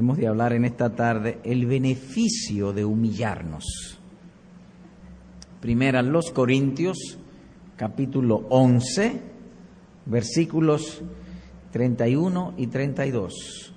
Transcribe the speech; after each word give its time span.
hemos 0.00 0.16
de 0.16 0.26
hablar 0.26 0.54
en 0.54 0.64
esta 0.64 0.94
tarde 0.96 1.40
el 1.44 1.66
beneficio 1.66 2.72
de 2.72 2.86
humillarnos. 2.86 3.98
Primera 5.60 6.00
los 6.00 6.30
Corintios, 6.30 7.18
capítulo 7.76 8.46
11, 8.48 9.20
versículos 10.06 11.02
31 11.70 12.54
y 12.56 12.68
32. 12.68 13.74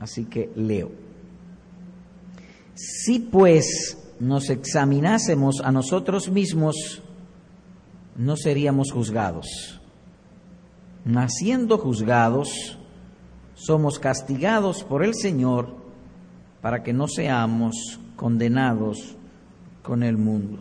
Así 0.00 0.24
que 0.24 0.50
leo. 0.56 0.90
Si 2.74 3.20
pues 3.20 3.96
nos 4.18 4.50
examinásemos 4.50 5.60
a 5.62 5.70
nosotros 5.70 6.30
mismos, 6.30 7.00
no 8.16 8.36
seríamos 8.36 8.90
juzgados. 8.90 9.80
Naciendo 11.04 11.78
juzgados, 11.78 12.76
somos 13.54 13.98
castigados 13.98 14.84
por 14.84 15.04
el 15.04 15.14
Señor 15.14 15.74
para 16.60 16.82
que 16.82 16.92
no 16.92 17.08
seamos 17.08 18.00
condenados 18.16 19.16
con 19.82 20.02
el 20.02 20.16
mundo. 20.16 20.58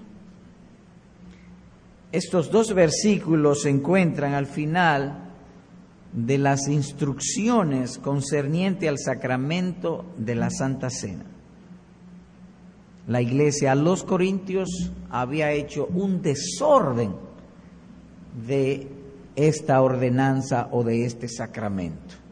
Estos 2.11 2.51
dos 2.51 2.73
versículos 2.73 3.63
se 3.63 3.69
encuentran 3.69 4.33
al 4.33 4.45
final 4.45 5.31
de 6.11 6.37
las 6.37 6.67
instrucciones 6.67 7.97
concerniente 7.97 8.87
al 8.87 8.99
sacramento 8.99 10.05
de 10.17 10.35
la 10.35 10.51
Santa 10.51 10.89
Cena. 10.89 11.25
La 13.07 13.21
iglesia 13.21 13.71
a 13.71 13.75
los 13.75 14.03
Corintios 14.03 14.91
había 15.09 15.51
hecho 15.51 15.87
un 15.87 16.21
desorden 16.21 17.15
de 18.47 18.87
esta 19.35 19.81
ordenanza 19.81 20.69
o 20.71 20.83
de 20.83 21.05
este 21.05 21.27
sacramento. 21.27 22.22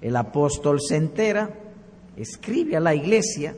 El 0.00 0.16
apóstol 0.16 0.80
se 0.80 0.96
entera, 0.96 1.50
escribe 2.16 2.76
a 2.76 2.80
la 2.80 2.94
iglesia 2.94 3.54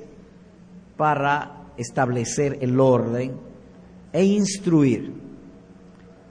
para 0.97 1.73
establecer 1.77 2.59
el 2.61 2.79
orden 2.79 3.33
e 4.13 4.25
instruir. 4.25 5.13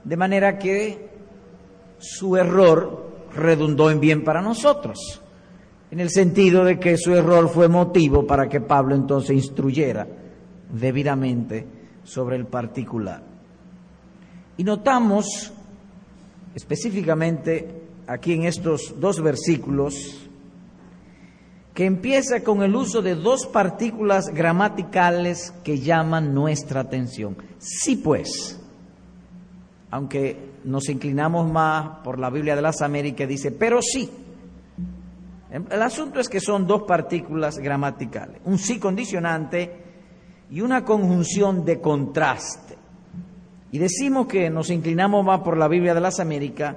De 0.03 0.17
manera 0.17 0.57
que 0.57 1.09
su 1.99 2.37
error 2.37 3.09
redundó 3.35 3.91
en 3.91 3.99
bien 3.99 4.23
para 4.23 4.41
nosotros, 4.41 5.21
en 5.91 5.99
el 5.99 6.09
sentido 6.09 6.63
de 6.63 6.79
que 6.79 6.97
su 6.97 7.13
error 7.13 7.49
fue 7.49 7.67
motivo 7.67 8.25
para 8.25 8.47
que 8.47 8.61
Pablo 8.61 8.95
entonces 8.95 9.31
instruyera 9.31 10.07
debidamente 10.71 11.65
sobre 12.03 12.35
el 12.35 12.45
particular. 12.45 13.23
Y 14.57 14.63
notamos 14.63 15.53
específicamente 16.55 17.88
aquí 18.09 18.33
en 18.33 18.45
estos 18.45 18.99
dos 18.99 19.21
versículos 19.21 20.27
que 21.75 21.85
empieza 21.85 22.43
con 22.43 22.63
el 22.63 22.75
uso 22.75 23.03
de 23.03 23.13
dos 23.13 23.45
partículas 23.45 24.29
gramaticales 24.33 25.53
que 25.63 25.79
llaman 25.79 26.33
nuestra 26.33 26.81
atención. 26.81 27.37
Sí 27.59 27.97
pues, 27.97 28.59
aunque 29.91 30.49
nos 30.63 30.89
inclinamos 30.89 31.49
más 31.51 31.99
por 32.03 32.17
la 32.17 32.31
Biblia 32.31 32.55
de 32.55 32.63
las 32.63 32.81
Américas, 32.81 33.29
dice, 33.29 33.51
pero 33.51 33.79
sí. 33.81 34.09
El 35.51 35.81
asunto 35.81 36.19
es 36.19 36.29
que 36.29 36.39
son 36.39 36.65
dos 36.65 36.83
partículas 36.83 37.59
gramaticales, 37.59 38.41
un 38.45 38.57
sí 38.57 38.79
condicionante 38.79 39.71
y 40.49 40.61
una 40.61 40.83
conjunción 40.83 41.63
de 41.63 41.79
contraste. 41.79 42.75
Y 43.71 43.77
decimos 43.77 44.25
que 44.25 44.49
nos 44.49 44.71
inclinamos 44.71 45.23
más 45.23 45.41
por 45.41 45.57
la 45.57 45.67
Biblia 45.67 45.93
de 45.93 46.01
las 46.01 46.19
Américas 46.19 46.75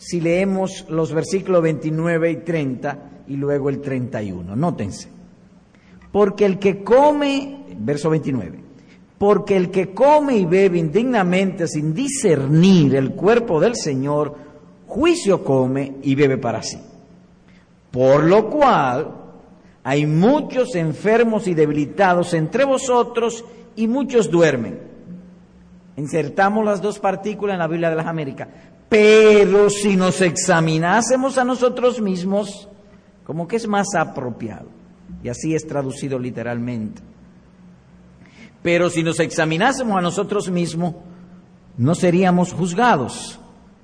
si 0.00 0.18
leemos 0.18 0.86
los 0.88 1.12
versículos 1.12 1.62
29 1.62 2.30
y 2.30 2.36
30 2.36 2.98
y 3.28 3.36
luego 3.36 3.68
el 3.68 3.82
31. 3.82 4.56
Nótense. 4.56 5.10
Porque 6.10 6.46
el 6.46 6.58
que 6.58 6.82
come, 6.82 7.66
verso 7.78 8.08
29, 8.08 8.60
porque 9.18 9.58
el 9.58 9.70
que 9.70 9.92
come 9.92 10.38
y 10.38 10.46
bebe 10.46 10.78
indignamente 10.78 11.68
sin 11.68 11.92
discernir 11.92 12.96
el 12.96 13.10
cuerpo 13.10 13.60
del 13.60 13.76
Señor, 13.76 14.34
juicio 14.86 15.44
come 15.44 15.96
y 16.02 16.14
bebe 16.14 16.38
para 16.38 16.62
sí. 16.62 16.78
Por 17.90 18.24
lo 18.24 18.48
cual 18.48 19.14
hay 19.84 20.06
muchos 20.06 20.76
enfermos 20.76 21.46
y 21.46 21.52
debilitados 21.52 22.32
entre 22.32 22.64
vosotros 22.64 23.44
y 23.76 23.86
muchos 23.86 24.30
duermen. 24.30 24.80
Insertamos 25.98 26.64
las 26.64 26.80
dos 26.80 26.98
partículas 26.98 27.52
en 27.52 27.58
la 27.58 27.68
Biblia 27.68 27.90
de 27.90 27.96
las 27.96 28.06
Américas. 28.06 28.48
Pero 28.90 29.70
si 29.70 29.96
nos 29.96 30.20
examinásemos 30.20 31.38
a 31.38 31.44
nosotros 31.44 32.00
mismos, 32.00 32.68
como 33.24 33.46
que 33.46 33.56
es 33.56 33.68
más 33.68 33.94
apropiado. 33.94 34.66
Y 35.22 35.28
así 35.28 35.54
es 35.54 35.64
traducido 35.66 36.18
literalmente. 36.18 37.00
Pero 38.62 38.90
si 38.90 39.04
nos 39.04 39.20
examinásemos 39.20 39.96
a 39.96 40.02
nosotros 40.02 40.50
mismos, 40.50 40.96
no 41.78 41.94
seríamos 41.94 42.52
juzgados. 42.52 43.38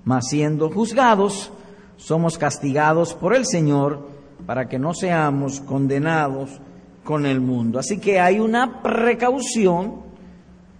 Mas 0.05 0.27
siendo 0.29 0.71
juzgados, 0.71 1.53
somos 1.97 2.37
castigados 2.37 3.15
por 3.15 3.35
el 3.35 3.47
Señor 3.47 4.09
para 4.45 4.69
que 4.69 4.81
no 4.81 4.93
seamos 4.93 5.61
condenados 5.61 6.61
con 7.05 7.27
el 7.27 7.41
mundo. 7.41 7.79
Así 7.79 7.99
que 7.99 8.19
hay 8.19 8.41
una 8.41 8.83
precaución, 8.83 10.03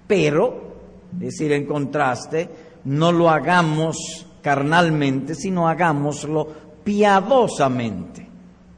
pero 0.09 0.67
es 1.15 1.21
decir, 1.21 1.53
en 1.53 1.65
contraste, 1.65 2.51
no 2.87 3.13
lo 3.13 3.29
hagamos 3.29 4.27
carnalmente, 4.41 5.35
sino 5.35 5.69
hagámoslo 5.69 6.49
piadosamente. 6.85 8.27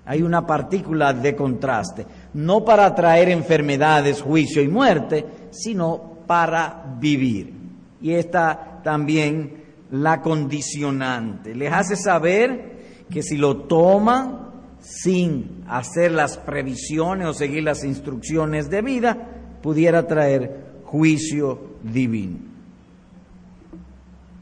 Hay 0.07 0.23
una 0.23 0.47
partícula 0.47 1.13
de 1.13 1.37
contraste, 1.37 2.07
no 2.33 2.65
para 2.65 2.95
traer 2.95 3.29
enfermedades, 3.29 4.23
juicio 4.23 4.63
y 4.63 4.69
muerte, 4.69 5.27
sino 5.51 6.21
para 6.27 6.97
vivir. 6.99 7.53
Y 8.01 8.13
esta 8.13 8.81
también 8.83 9.65
la 9.91 10.23
condicionante. 10.23 11.55
Les 11.55 11.71
hace 11.71 11.95
saber 11.95 13.05
que 13.11 13.23
si 13.23 13.37
lo 13.37 13.59
toman 13.65 14.49
sin 14.81 15.65
hacer 15.69 16.13
las 16.13 16.39
previsiones 16.39 17.27
o 17.27 17.35
seguir 17.35 17.65
las 17.65 17.85
instrucciones 17.85 18.71
de 18.71 18.81
vida, 18.81 19.29
pudiera 19.61 20.07
traer 20.07 20.81
juicio 20.85 21.77
divino. 21.83 22.58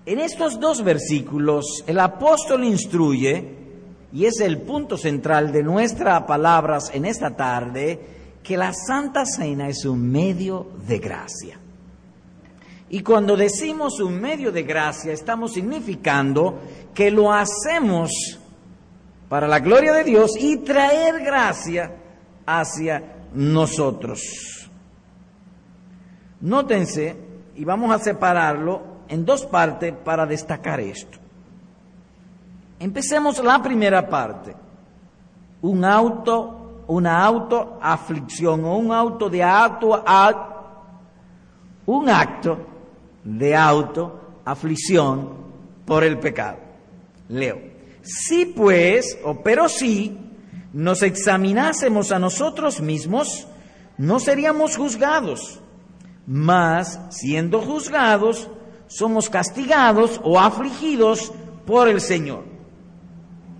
En 0.06 0.20
estos 0.20 0.60
dos 0.60 0.84
versículos 0.84 1.82
el 1.84 1.98
apóstol 1.98 2.62
instruye, 2.62 3.56
y 4.12 4.24
es 4.24 4.40
el 4.40 4.62
punto 4.62 4.96
central 4.96 5.50
de 5.50 5.64
nuestras 5.64 6.22
palabras 6.22 6.92
en 6.94 7.04
esta 7.04 7.34
tarde, 7.34 8.00
que 8.40 8.56
la 8.56 8.72
Santa 8.72 9.26
Cena 9.26 9.68
es 9.68 9.84
un 9.84 10.08
medio 10.08 10.68
de 10.86 11.00
gracia. 11.00 11.58
Y 12.88 13.00
cuando 13.00 13.36
decimos 13.36 13.98
un 13.98 14.20
medio 14.20 14.52
de 14.52 14.62
gracia, 14.62 15.12
estamos 15.12 15.54
significando 15.54 16.60
que 16.94 17.10
lo 17.10 17.32
hacemos 17.32 18.38
para 19.28 19.48
la 19.48 19.58
gloria 19.58 19.92
de 19.92 20.04
Dios 20.04 20.36
y 20.38 20.58
traer 20.58 21.18
gracia 21.24 21.96
hacia 22.46 23.26
nosotros. 23.34 24.22
Nótense, 26.40 27.16
y 27.56 27.64
vamos 27.64 27.90
a 27.90 27.98
separarlo 27.98 28.95
en 29.08 29.24
dos 29.24 29.44
partes 29.46 29.94
para 30.04 30.26
destacar 30.26 30.80
esto. 30.80 31.18
Empecemos 32.78 33.42
la 33.42 33.62
primera 33.62 34.08
parte. 34.08 34.54
Un 35.62 35.84
auto, 35.84 36.84
una 36.88 37.24
autoaflicción 37.24 38.64
o 38.64 38.76
un 38.76 38.92
auto 38.92 39.30
de 39.30 39.42
auto, 39.42 40.04
un 41.86 42.08
acto 42.08 42.58
de 43.24 43.56
autoaflicción 43.56 45.30
por 45.84 46.04
el 46.04 46.18
pecado. 46.18 46.58
Leo. 47.28 47.58
Si 48.02 48.46
pues, 48.46 49.18
o 49.24 49.42
pero 49.42 49.68
si, 49.68 50.16
nos 50.72 51.02
examinásemos 51.02 52.12
a 52.12 52.18
nosotros 52.18 52.80
mismos, 52.80 53.48
no 53.96 54.20
seríamos 54.20 54.76
juzgados 54.76 55.60
mas 56.26 57.00
siendo 57.10 57.62
juzgados, 57.62 58.50
somos 58.86 59.28
castigados 59.28 60.20
o 60.22 60.38
afligidos 60.38 61.32
por 61.66 61.88
el 61.88 62.00
Señor. 62.00 62.44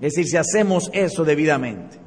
Es 0.00 0.14
decir, 0.14 0.26
si 0.26 0.36
hacemos 0.36 0.90
eso 0.92 1.24
debidamente, 1.24 1.98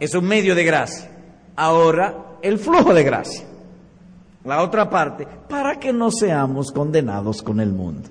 es 0.00 0.14
un 0.14 0.24
medio 0.24 0.54
de 0.54 0.64
gracia. 0.64 1.10
Ahora, 1.56 2.38
el 2.42 2.58
flujo 2.58 2.94
de 2.94 3.04
gracia. 3.04 3.44
La 4.44 4.62
otra 4.62 4.90
parte, 4.90 5.26
para 5.48 5.78
que 5.80 5.92
no 5.92 6.10
seamos 6.10 6.70
condenados 6.70 7.42
con 7.42 7.60
el 7.60 7.72
mundo. 7.72 8.10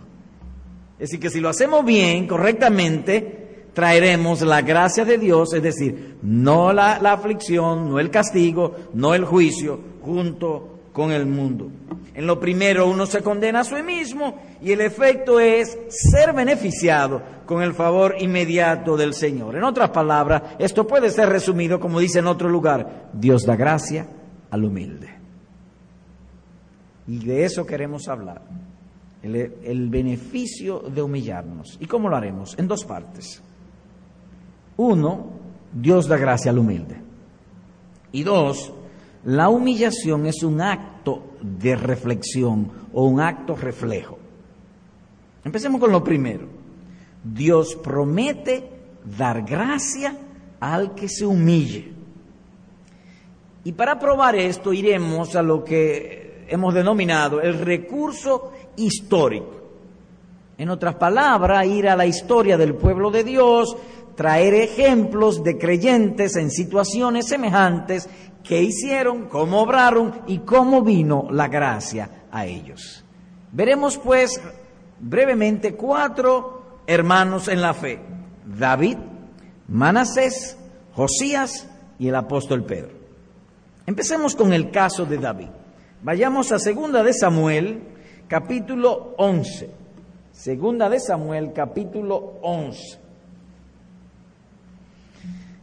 Es 0.93 1.09
decir, 1.09 1.19
que 1.19 1.29
si 1.29 1.39
lo 1.39 1.49
hacemos 1.49 1.85
bien, 1.85 2.27
correctamente, 2.27 3.67
traeremos 3.73 4.41
la 4.41 4.61
gracia 4.61 5.05
de 5.05 5.17
Dios, 5.17 5.53
es 5.53 5.61
decir, 5.61 6.17
no 6.21 6.73
la, 6.73 6.99
la 6.99 7.13
aflicción, 7.13 7.89
no 7.89 7.99
el 7.99 8.09
castigo, 8.09 8.75
no 8.93 9.13
el 9.13 9.25
juicio, 9.25 9.79
junto 10.01 10.72
con 10.93 11.11
el 11.11 11.25
mundo. 11.25 11.69
En 12.13 12.27
lo 12.27 12.39
primero 12.39 12.87
uno 12.87 13.07
se 13.07 13.23
condena 13.23 13.61
a 13.61 13.63
sí 13.63 13.81
mismo 13.81 14.35
y 14.61 14.71
el 14.71 14.81
efecto 14.81 15.39
es 15.39 15.77
ser 15.89 16.31
beneficiado 16.33 17.21
con 17.45 17.63
el 17.63 17.73
favor 17.73 18.15
inmediato 18.19 18.95
del 18.95 19.15
Señor. 19.15 19.55
En 19.55 19.63
otras 19.63 19.89
palabras, 19.89 20.43
esto 20.59 20.85
puede 20.85 21.09
ser 21.09 21.29
resumido 21.29 21.79
como 21.79 21.99
dice 21.99 22.19
en 22.19 22.27
otro 22.27 22.47
lugar, 22.47 23.09
Dios 23.11 23.43
da 23.45 23.55
gracia 23.55 24.07
al 24.51 24.63
humilde. 24.63 25.09
Y 27.07 27.25
de 27.25 27.43
eso 27.43 27.65
queremos 27.65 28.07
hablar, 28.07 28.43
el, 29.23 29.89
beneficio 29.89 30.79
de 30.79 31.01
humillarnos. 31.01 31.77
¿Y 31.81 31.85
cómo 31.87 32.07
lo 32.07 32.15
haremos? 32.15 32.57
En 32.57 32.67
dos 32.67 32.85
partes. 32.85 33.41
Uno, 34.77 35.31
Dios 35.73 36.07
da 36.07 36.17
gracia 36.17 36.51
al 36.51 36.59
humilde. 36.59 36.97
Y 38.11 38.23
dos, 38.23 38.71
la 39.25 39.49
humillación 39.49 40.25
es 40.25 40.43
un 40.43 40.61
acto 40.61 41.35
de 41.41 41.75
reflexión 41.75 42.71
o 42.93 43.05
un 43.05 43.21
acto 43.21 43.55
reflejo. 43.55 44.17
Empecemos 45.43 45.79
con 45.79 45.91
lo 45.91 46.03
primero. 46.03 46.47
Dios 47.23 47.75
promete 47.75 48.69
dar 49.17 49.43
gracia 49.43 50.17
al 50.59 50.93
que 50.93 51.07
se 51.07 51.25
humille. 51.25 51.93
Y 53.65 53.71
para 53.71 53.97
probar 53.97 54.35
esto 54.35 54.73
iremos 54.73 55.35
a 55.35 55.41
lo 55.41 55.63
que 55.63 56.45
hemos 56.49 56.73
denominado 56.73 57.41
el 57.41 57.59
recurso 57.59 58.51
histórico. 58.75 59.61
En 60.57 60.69
otras 60.69 60.95
palabras, 60.95 61.65
ir 61.65 61.87
a 61.87 61.95
la 61.95 62.05
historia 62.05 62.57
del 62.57 62.75
pueblo 62.75 63.09
de 63.09 63.23
Dios, 63.23 63.75
traer 64.15 64.53
ejemplos 64.53 65.43
de 65.43 65.57
creyentes 65.57 66.35
en 66.35 66.51
situaciones 66.51 67.27
semejantes 67.27 68.09
qué 68.43 68.61
hicieron, 68.61 69.29
cómo 69.29 69.61
obraron 69.61 70.21
y 70.27 70.39
cómo 70.39 70.81
vino 70.81 71.27
la 71.31 71.47
gracia 71.47 72.25
a 72.31 72.45
ellos. 72.45 73.03
Veremos 73.51 73.97
pues 73.97 74.41
brevemente 74.99 75.75
cuatro 75.75 76.81
hermanos 76.85 77.47
en 77.47 77.61
la 77.61 77.73
fe, 77.73 77.99
David, 78.45 78.97
Manasés, 79.67 80.57
Josías 80.93 81.69
y 81.97 82.09
el 82.09 82.15
apóstol 82.15 82.65
Pedro. 82.65 82.91
Empecemos 83.85 84.35
con 84.35 84.53
el 84.53 84.71
caso 84.71 85.05
de 85.05 85.17
David. 85.17 85.49
Vayamos 86.01 86.51
a 86.51 86.59
segunda 86.59 87.03
de 87.03 87.13
Samuel, 87.13 87.81
capítulo 88.27 89.13
11. 89.17 89.69
Segunda 90.31 90.89
de 90.89 90.99
Samuel, 90.99 91.53
capítulo 91.53 92.39
11. 92.41 93.02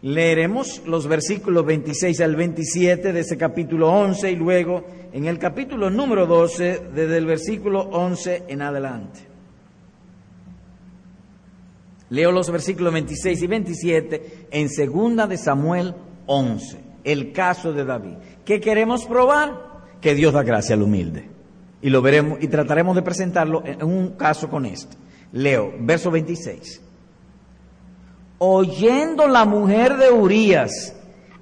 Leeremos 0.03 0.83
los 0.87 1.07
versículos 1.07 1.67
26 1.67 2.21
al 2.23 2.35
27 2.35 3.13
de 3.13 3.21
ese 3.21 3.37
capítulo 3.37 3.91
11 3.93 4.31
y 4.31 4.37
luego 4.37 4.83
en 5.13 5.27
el 5.27 5.39
capítulo 5.39 5.91
número 5.91 6.27
12 6.27 6.89
desde 6.95 7.19
el 7.19 7.27
versículo 7.27 7.83
11 7.83 8.45
en 8.49 8.63
adelante. 8.63 9.21
Leo 12.09 12.33
los 12.33 12.51
versículos 12.51 12.95
26 12.95 13.43
y 13.43 13.47
27 13.47 14.47
en 14.51 14.71
segunda 14.71 15.27
de 15.27 15.37
Samuel 15.37 15.95
11, 16.27 16.79
el 17.05 17.33
caso 17.33 17.73
de 17.75 17.85
David. 17.85 18.15
¿Qué 18.47 18.59
queremos 18.59 19.05
probar? 19.05 19.53
Que 20.01 20.15
Dios 20.15 20.33
da 20.33 20.43
gracia 20.43 20.77
al 20.77 20.83
humilde. 20.83 21.29
Y 21.83 21.91
lo 21.91 22.01
veremos 22.01 22.39
y 22.43 22.49
trataremos 22.49 22.97
de 22.97 23.03
presentarlo 23.03 23.63
en 23.67 23.83
un 23.83 24.17
caso 24.17 24.49
con 24.49 24.65
este. 24.65 24.97
Leo, 25.33 25.75
verso 25.79 26.11
26 26.11 26.90
oyendo 28.43 29.29
la 29.29 29.45
mujer 29.45 29.99
de 29.99 30.11
Urías 30.11 30.97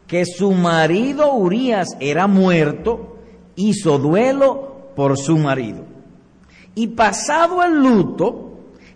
que 0.08 0.26
su 0.26 0.50
marido 0.50 1.32
Urías 1.34 1.96
era 2.00 2.26
muerto, 2.26 3.18
hizo 3.54 3.98
duelo 3.98 4.90
por 4.96 5.16
su 5.16 5.38
marido. 5.38 5.84
Y 6.74 6.88
pasado 6.88 7.62
el 7.62 7.74
luto, 7.80 8.48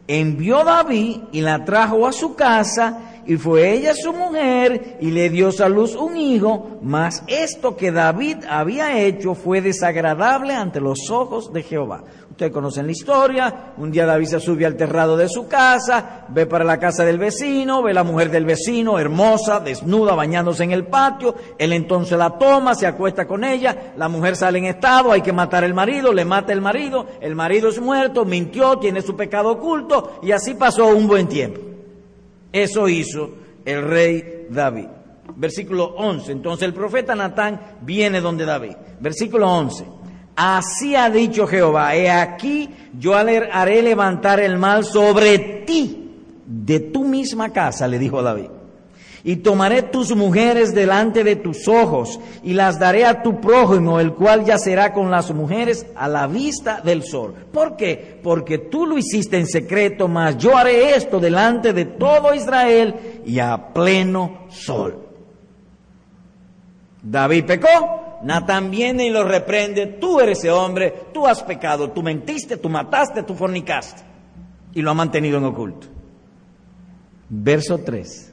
envió 0.09 0.65
David 0.65 1.19
y 1.31 1.43
la 1.43 1.65
trajo 1.65 2.07
a 2.07 2.13
su 2.13 2.35
casa, 2.35 3.23
y 3.25 3.37
fue 3.37 3.73
ella 3.73 3.95
su 3.95 4.13
mujer, 4.13 4.97
y 5.01 5.11
le 5.11 5.31
dio 5.31 5.51
a 5.61 5.69
luz 5.69 5.95
un 5.95 6.17
hijo, 6.17 6.79
mas 6.83 7.23
esto 7.29 7.77
que 7.77 7.93
David 7.93 8.39
había 8.49 8.99
hecho 8.99 9.35
fue 9.35 9.61
desagradable 9.61 10.55
ante 10.55 10.81
los 10.81 11.09
ojos 11.11 11.53
de 11.53 11.63
Jehová. 11.63 12.05
Ustedes 12.33 12.51
conocen 12.51 12.87
la 12.87 12.93
historia, 12.93 13.75
un 13.77 13.91
día 13.91 14.07
David 14.07 14.25
se 14.25 14.41
sube 14.41 14.65
al 14.65 14.75
terrado 14.75 15.19
de 15.19 15.29
su 15.29 15.49
casa, 15.49 16.25
ve 16.31 16.47
para 16.47 16.65
la 16.65 16.79
casa 16.79 17.05
del 17.05 17.19
vecino, 17.19 17.83
ve 17.83 17.93
la 17.93 18.05
mujer 18.05 18.31
del 18.31 18.47
vecino, 18.47 18.99
hermosa, 18.99 19.61
desnuda, 19.61 20.15
bañándose 20.15 20.65
en 20.65 20.73
el 20.73 20.87
patio, 20.87 21.35
él 21.59 21.75
entonces 21.75 22.17
la 22.17 22.31
toma, 22.39 22.75
se 22.75 22.87
acuesta 22.87 23.27
con 23.27 23.45
ella, 23.45 23.93
la 23.99 24.09
mujer 24.09 24.35
sale 24.37 24.61
en 24.61 24.65
estado, 24.65 25.13
hay 25.13 25.21
que 25.21 25.35
matar 25.35 25.63
al 25.63 25.75
marido, 25.75 26.11
le 26.11 26.25
mata 26.25 26.55
el 26.55 26.63
marido, 26.63 27.07
el 27.21 27.35
marido 27.35 27.69
es 27.69 27.79
muerto, 27.79 28.25
mintió, 28.25 28.79
tiene 28.79 29.03
su 29.03 29.15
pecado 29.15 29.51
oculto, 29.51 30.19
y 30.23 30.33
así 30.33 30.55
pasó 30.55 30.87
un 30.87 31.07
buen 31.07 31.29
tiempo. 31.29 31.61
Eso 32.51 32.89
hizo 32.89 33.29
el 33.63 33.83
rey 33.83 34.47
David. 34.49 34.87
Versículo 35.37 35.85
11. 35.97 36.33
Entonces 36.33 36.67
el 36.67 36.73
profeta 36.73 37.15
Natán 37.15 37.61
viene 37.83 38.23
donde 38.23 38.47
David. 38.47 38.77
Versículo 39.01 39.51
11. 39.51 40.02
Así 40.35 40.97
ha 40.97 41.11
dicho 41.11 41.47
Jehová, 41.47 41.95
he 41.95 42.11
aquí 42.11 42.71
yo 42.99 43.15
haré 43.15 43.83
levantar 43.83 44.41
el 44.41 44.59
mal 44.59 44.85
sobre 44.85 45.39
ti, 45.67 46.11
de 46.47 46.81
tu 46.81 47.05
misma 47.05 47.51
casa, 47.51 47.89
le 47.89 47.99
dijo 47.99 48.23
David. 48.23 48.49
Y 49.25 49.37
tomaré 49.37 49.83
tus 49.83 50.15
mujeres 50.17 50.75
delante 50.75 51.23
de 51.23 51.37
tus 51.37 51.69
ojos 51.69 52.19
y 52.43 52.55
las 52.55 52.81
daré 52.81 53.07
a 53.07 53.23
tu 53.23 53.41
prójimo, 53.41 54.01
el 54.01 54.15
cual 54.15 54.45
yacerá 54.45 54.93
con 54.93 55.13
las 55.13 55.33
mujeres 55.33 55.87
a 55.95 56.09
la 56.09 56.27
vista 56.27 56.81
del 56.81 57.05
sol. 57.05 57.33
¿Por 57.53 57.77
qué? 57.77 58.19
Porque 58.21 58.59
tú 58.59 58.85
lo 58.85 58.99
hiciste 58.99 59.39
en 59.39 59.47
secreto, 59.47 60.09
mas 60.09 60.37
yo 60.39 60.57
haré 60.57 60.97
esto 60.97 61.21
delante 61.21 61.73
de 61.73 61.85
todo 61.85 62.35
Israel 62.35 63.23
y 63.25 63.39
a 63.39 63.73
pleno 63.73 64.47
sol. 64.49 64.99
David 67.01 67.45
pecó, 67.45 68.02
Natán 68.23 68.71
viene 68.71 69.07
y 69.07 69.11
lo 69.11 69.25
reprende, 69.25 69.87
tú 69.87 70.21
eres 70.21 70.39
ese 70.39 70.51
hombre, 70.51 71.07
tú 71.13 71.27
has 71.27 71.43
pecado, 71.43 71.91
tú 71.91 72.03
mentiste, 72.03 72.57
tú 72.57 72.69
mataste, 72.69 73.23
tú 73.23 73.35
fornicaste. 73.35 74.03
Y 74.75 74.83
lo 74.83 74.91
ha 74.91 74.95
mantenido 74.95 75.39
en 75.39 75.45
oculto. 75.45 75.89
Verso 77.29 77.79
3. 77.79 78.33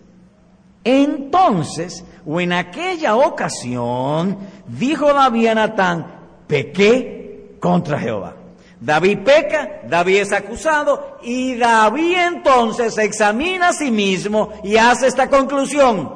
Entonces, 0.84 2.06
o 2.26 2.40
en 2.40 2.54
aquella 2.54 3.16
ocasión, 3.16 4.38
dijo 4.68 5.14
David 5.14 5.48
a 5.48 5.56
Natán, 5.56 6.08
pequé 6.48 7.58
contra 7.60 8.00
Jehová. 8.00 8.36
David 8.82 9.20
peca, 9.26 9.82
David 9.88 10.22
es 10.22 10.32
acusado 10.32 11.18
y 11.22 11.56
David 11.56 12.16
entonces 12.34 12.98
examina 12.98 13.70
a 13.70 13.74
sí 13.74 13.92
mismo 13.92 14.54
y 14.64 14.78
hace 14.78 15.08
esta 15.08 15.30
conclusión, 15.30 16.10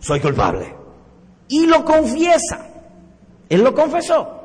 soy 0.00 0.18
culpable. 0.20 0.74
Y 1.48 1.66
lo 1.66 1.84
confiesa. 1.84 2.67
Él 3.48 3.62
lo 3.62 3.74
confesó. 3.74 4.38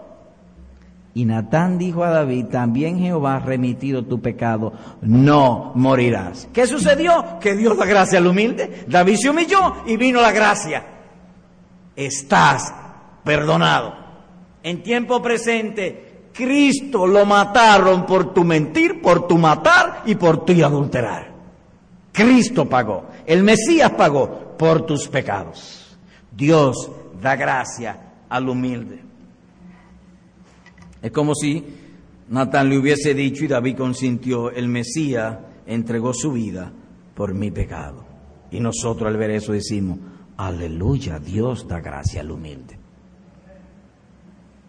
Y 1.15 1.25
Natán 1.25 1.77
dijo 1.77 2.03
a 2.03 2.09
David, 2.09 2.45
también 2.47 2.97
Jehová 2.97 3.35
ha 3.35 3.39
remitido 3.39 4.03
tu 4.03 4.19
pecado, 4.19 4.73
no 5.01 5.71
morirás. 5.75 6.47
¿Qué 6.51 6.65
sucedió? 6.65 7.37
Que 7.39 7.55
Dios 7.55 7.77
da 7.77 7.85
gracia 7.85 8.17
al 8.17 8.25
humilde. 8.25 8.85
David 8.87 9.17
se 9.17 9.29
humilló 9.29 9.75
y 9.85 9.95
vino 9.95 10.21
la 10.21 10.31
gracia. 10.31 10.83
Estás 11.95 12.73
perdonado. 13.23 13.93
En 14.63 14.81
tiempo 14.81 15.21
presente, 15.21 16.29
Cristo 16.33 17.05
lo 17.05 17.27
mataron 17.27 18.07
por 18.07 18.33
tu 18.33 18.43
mentir, 18.43 18.99
por 18.99 19.27
tu 19.27 19.37
matar 19.37 20.01
y 20.05 20.15
por 20.15 20.43
tu 20.43 20.53
adulterar. 20.65 21.31
Cristo 22.11 22.67
pagó. 22.67 23.05
El 23.27 23.43
Mesías 23.43 23.91
pagó 23.91 24.55
por 24.57 24.87
tus 24.87 25.07
pecados. 25.07 25.95
Dios 26.31 26.89
da 27.21 27.35
gracia 27.35 28.02
al 28.33 28.49
humilde. 28.49 28.99
Es 31.03 31.11
como 31.11 31.35
si 31.35 31.63
Natán 32.29 32.67
le 32.67 32.79
hubiese 32.79 33.13
dicho 33.13 33.45
y 33.45 33.47
David 33.47 33.77
consintió, 33.77 34.49
el 34.49 34.67
Mesías 34.67 35.37
entregó 35.67 36.15
su 36.15 36.31
vida 36.31 36.71
por 37.13 37.35
mi 37.35 37.51
pecado. 37.51 38.03
Y 38.49 38.59
nosotros 38.59 39.07
al 39.07 39.17
ver 39.17 39.29
eso 39.31 39.51
decimos, 39.51 39.99
aleluya, 40.35 41.19
Dios 41.19 41.67
da 41.67 41.79
gracia 41.79 42.21
al 42.21 42.31
humilde. 42.31 42.79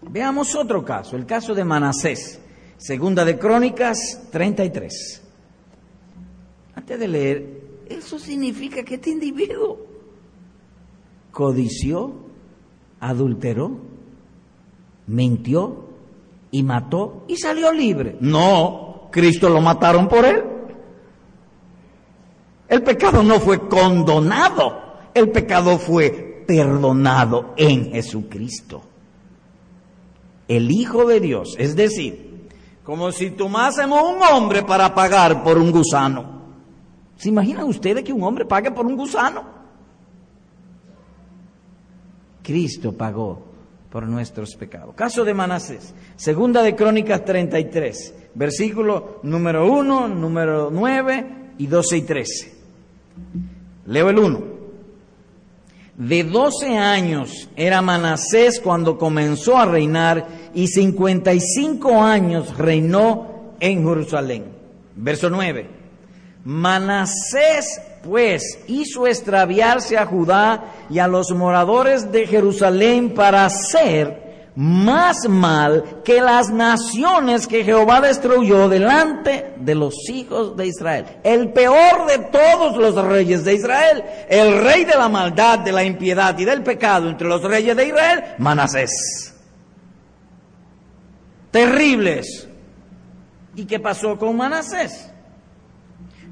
Veamos 0.02 0.54
otro 0.54 0.84
caso, 0.84 1.16
el 1.16 1.24
caso 1.24 1.54
de 1.54 1.64
Manasés, 1.64 2.38
segunda 2.76 3.24
de 3.24 3.38
Crónicas 3.38 4.28
33. 4.30 5.22
Antes 6.74 7.00
de 7.00 7.08
leer, 7.08 7.60
eso 7.88 8.18
significa 8.18 8.82
que 8.82 8.96
este 8.96 9.08
individuo 9.08 9.86
codició 11.30 12.23
adulteró, 13.00 13.72
mintió 15.06 15.84
y 16.50 16.62
mató 16.62 17.24
y 17.28 17.36
salió 17.36 17.72
libre. 17.72 18.16
No, 18.20 19.08
Cristo 19.10 19.48
lo 19.48 19.60
mataron 19.60 20.08
por 20.08 20.24
él. 20.24 20.42
El 22.68 22.82
pecado 22.82 23.22
no 23.22 23.40
fue 23.40 23.68
condonado, 23.68 24.96
el 25.12 25.30
pecado 25.30 25.78
fue 25.78 26.44
perdonado 26.46 27.54
en 27.56 27.92
Jesucristo. 27.92 28.82
el 30.46 30.70
Hijo 30.70 31.06
de 31.06 31.20
Dios. 31.20 31.54
Es 31.58 31.74
decir, 31.74 32.48
como 32.84 33.12
si 33.12 33.30
tomásemos 33.30 34.02
un 34.02 34.22
hombre 34.22 34.62
para 34.62 34.94
pagar 34.94 35.42
por 35.42 35.56
un 35.56 35.70
gusano. 35.72 36.34
¿Se 37.16 37.30
imaginan 37.30 37.64
ustedes 37.64 38.04
que 38.04 38.12
un 38.12 38.22
hombre 38.22 38.44
pague 38.44 38.70
por 38.70 38.84
un 38.84 38.96
gusano? 38.96 39.53
Cristo 42.44 42.92
pagó 42.92 43.42
por 43.90 44.06
nuestros 44.06 44.54
pecados. 44.54 44.94
Caso 44.94 45.24
de 45.24 45.34
Manasés, 45.34 45.94
segunda 46.16 46.62
de 46.62 46.76
Crónicas 46.76 47.24
33, 47.24 48.14
versículo 48.34 49.20
número 49.22 49.72
1, 49.72 50.08
número 50.08 50.68
9 50.70 51.26
y 51.58 51.66
12 51.66 51.96
y 51.96 52.02
13. 52.02 52.54
Leo 53.86 54.10
el 54.10 54.18
1. 54.18 54.54
De 55.96 56.24
12 56.24 56.76
años 56.76 57.48
era 57.54 57.80
Manasés 57.80 58.60
cuando 58.60 58.98
comenzó 58.98 59.56
a 59.56 59.66
reinar 59.66 60.26
y 60.52 60.66
55 60.66 62.02
años 62.02 62.58
reinó 62.58 63.54
en 63.60 63.86
Jerusalén. 63.86 64.44
Verso 64.96 65.30
9. 65.30 65.68
Manasés 66.44 67.80
pues 68.04 68.58
hizo 68.66 69.06
extraviarse 69.06 69.96
a 69.96 70.06
Judá 70.06 70.72
y 70.90 70.98
a 70.98 71.08
los 71.08 71.30
moradores 71.30 72.10
de 72.12 72.26
Jerusalén 72.26 73.14
para 73.14 73.46
hacer 73.46 74.24
más 74.56 75.28
mal 75.28 76.02
que 76.04 76.20
las 76.20 76.50
naciones 76.50 77.46
que 77.46 77.64
Jehová 77.64 78.00
destruyó 78.00 78.68
delante 78.68 79.54
de 79.58 79.74
los 79.74 79.94
hijos 80.08 80.56
de 80.56 80.66
Israel. 80.68 81.06
El 81.24 81.52
peor 81.52 82.06
de 82.06 82.18
todos 82.30 82.76
los 82.76 82.94
reyes 83.04 83.44
de 83.44 83.54
Israel, 83.54 84.04
el 84.28 84.62
rey 84.62 84.84
de 84.84 84.96
la 84.96 85.08
maldad, 85.08 85.58
de 85.60 85.72
la 85.72 85.82
impiedad 85.82 86.38
y 86.38 86.44
del 86.44 86.62
pecado 86.62 87.08
entre 87.08 87.26
los 87.26 87.42
reyes 87.42 87.76
de 87.76 87.86
Israel, 87.86 88.24
Manasés. 88.38 89.34
Terribles. 91.50 92.48
¿Y 93.56 93.64
qué 93.64 93.80
pasó 93.80 94.18
con 94.18 94.36
Manasés? 94.36 95.13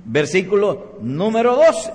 Versículo 0.05 0.97
número 1.01 1.57
12. 1.57 1.93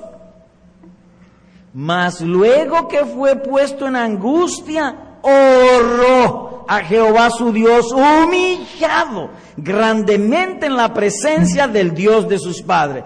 Mas 1.73 2.21
luego 2.21 2.87
que 2.87 3.05
fue 3.05 3.35
puesto 3.35 3.87
en 3.87 3.95
angustia, 3.95 5.19
oró 5.21 6.65
a 6.67 6.79
Jehová 6.79 7.29
su 7.29 7.51
Dios, 7.51 7.91
humillado 7.91 9.29
grandemente 9.55 10.67
en 10.67 10.75
la 10.75 10.93
presencia 10.93 11.67
del 11.67 11.93
Dios 11.93 12.27
de 12.27 12.39
sus 12.39 12.61
padres. 12.61 13.03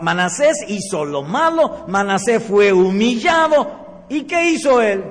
Manasés 0.00 0.56
hizo 0.68 1.04
lo 1.04 1.22
malo, 1.22 1.84
Manasés 1.88 2.42
fue 2.42 2.72
humillado. 2.72 4.06
¿Y 4.08 4.22
qué 4.22 4.50
hizo 4.50 4.80
él? 4.80 5.04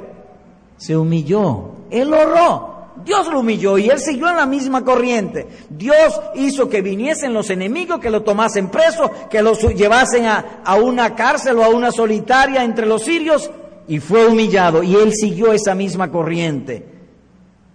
Se 0.77 0.95
humilló, 0.95 1.71
él 1.89 2.13
oró. 2.13 2.70
Dios 3.03 3.27
lo 3.27 3.39
humilló 3.39 3.77
y 3.77 3.89
él 3.89 3.99
siguió 3.99 4.29
en 4.29 4.35
la 4.35 4.45
misma 4.45 4.83
corriente. 4.83 5.47
Dios 5.69 6.19
hizo 6.35 6.69
que 6.69 6.81
viniesen 6.81 7.33
los 7.33 7.49
enemigos, 7.49 7.99
que 7.99 8.09
lo 8.09 8.23
tomasen 8.23 8.69
preso, 8.69 9.11
que 9.29 9.41
lo 9.41 9.53
llevasen 9.53 10.25
a, 10.25 10.61
a 10.63 10.75
una 10.75 11.15
cárcel 11.15 11.57
o 11.57 11.63
a 11.63 11.69
una 11.69 11.91
solitaria 11.91 12.63
entre 12.63 12.85
los 12.85 13.03
sirios 13.03 13.49
y 13.87 13.99
fue 13.99 14.25
humillado 14.25 14.83
y 14.83 14.95
él 14.95 15.13
siguió 15.13 15.51
esa 15.53 15.75
misma 15.75 16.11
corriente. 16.11 16.85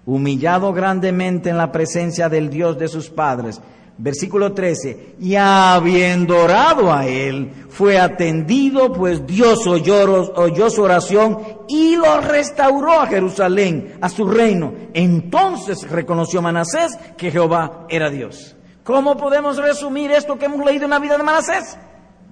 Humillado 0.07 0.73
grandemente 0.73 1.51
en 1.51 1.59
la 1.59 1.73
presencia 1.73 2.29
del 2.29 2.49
Dios 2.49 2.79
de 2.79 2.89
sus 2.89 3.11
padres. 3.11 3.61
Versículo 3.99 4.53
13, 4.53 5.17
y 5.21 5.37
habiendo 5.37 6.37
orado 6.37 6.93
a 6.93 7.07
él, 7.07 7.51
fue 7.71 7.99
atendido, 7.99 8.93
pues 8.93 9.27
Dios 9.27 9.67
oyó, 9.67 10.35
oyó, 10.35 10.69
su 10.69 10.83
oración 10.83 11.39
y 11.67 11.97
lo 11.97 12.21
restauró 12.21 13.01
a 13.01 13.07
Jerusalén, 13.07 13.97
a 14.03 14.11
su 14.11 14.27
reino. 14.29 14.75
Entonces 14.93 15.89
reconoció 15.89 16.43
Manasés 16.43 16.99
que 17.17 17.31
Jehová 17.31 17.87
era 17.89 18.11
Dios. 18.11 18.55
¿Cómo 18.85 19.17
podemos 19.17 19.57
resumir 19.57 20.11
esto 20.11 20.39
que 20.39 20.45
hemos 20.45 20.65
leído 20.65 20.85
en 20.85 20.91
la 20.91 20.99
vida 20.99 21.17
de 21.17 21.23
Manasés? 21.23 21.79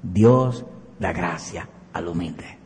Dios 0.03 0.67
da 0.99 1.15
gracia 1.15 1.67
al 1.95 2.09
humilde. 2.09 2.59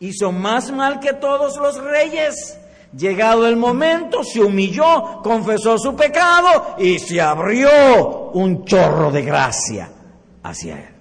Hizo 0.00 0.32
más 0.32 0.72
mal 0.72 0.98
que 0.98 1.12
todos 1.12 1.56
los 1.58 1.80
reyes 1.80 2.58
Llegado 2.96 3.48
el 3.48 3.56
momento, 3.56 4.22
se 4.22 4.40
humilló, 4.40 5.22
confesó 5.22 5.78
su 5.78 5.96
pecado 5.96 6.76
y 6.78 6.98
se 6.98 7.20
abrió 7.20 8.30
un 8.32 8.64
chorro 8.64 9.10
de 9.10 9.22
gracia 9.22 9.90
hacia 10.42 10.78
él. 10.78 10.94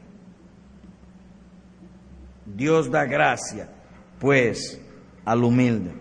Dios 2.46 2.90
da 2.90 3.06
gracia, 3.06 3.70
pues, 4.20 4.80
al 5.26 5.44
humilde. 5.44 5.92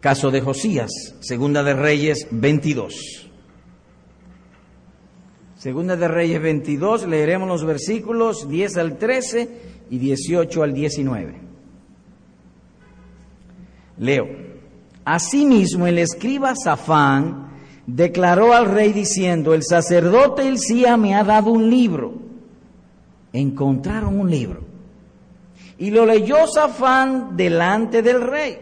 Caso 0.00 0.30
de 0.30 0.40
Josías, 0.40 0.90
Segunda 1.20 1.62
de 1.62 1.74
Reyes 1.74 2.26
22. 2.30 3.30
Segunda 5.56 5.96
de 5.96 6.08
Reyes 6.08 6.40
22, 6.40 7.06
leeremos 7.06 7.46
los 7.46 7.64
versículos 7.64 8.48
10 8.48 8.76
al 8.78 8.98
13 8.98 9.48
y 9.90 9.98
18 9.98 10.62
al 10.62 10.72
19. 10.72 11.49
Leo. 14.00 14.26
Asimismo, 15.04 15.86
el 15.86 15.98
escriba 15.98 16.54
Safán 16.56 17.50
declaró 17.86 18.54
al 18.54 18.66
rey 18.66 18.92
diciendo, 18.92 19.52
el 19.52 19.62
sacerdote 19.62 20.48
Elcía 20.48 20.96
me 20.96 21.14
ha 21.14 21.22
dado 21.22 21.50
un 21.50 21.68
libro. 21.68 22.14
Encontraron 23.32 24.18
un 24.18 24.30
libro. 24.30 24.62
Y 25.76 25.90
lo 25.90 26.06
leyó 26.06 26.46
Safán 26.46 27.36
delante 27.36 28.02
del 28.02 28.22
rey. 28.22 28.58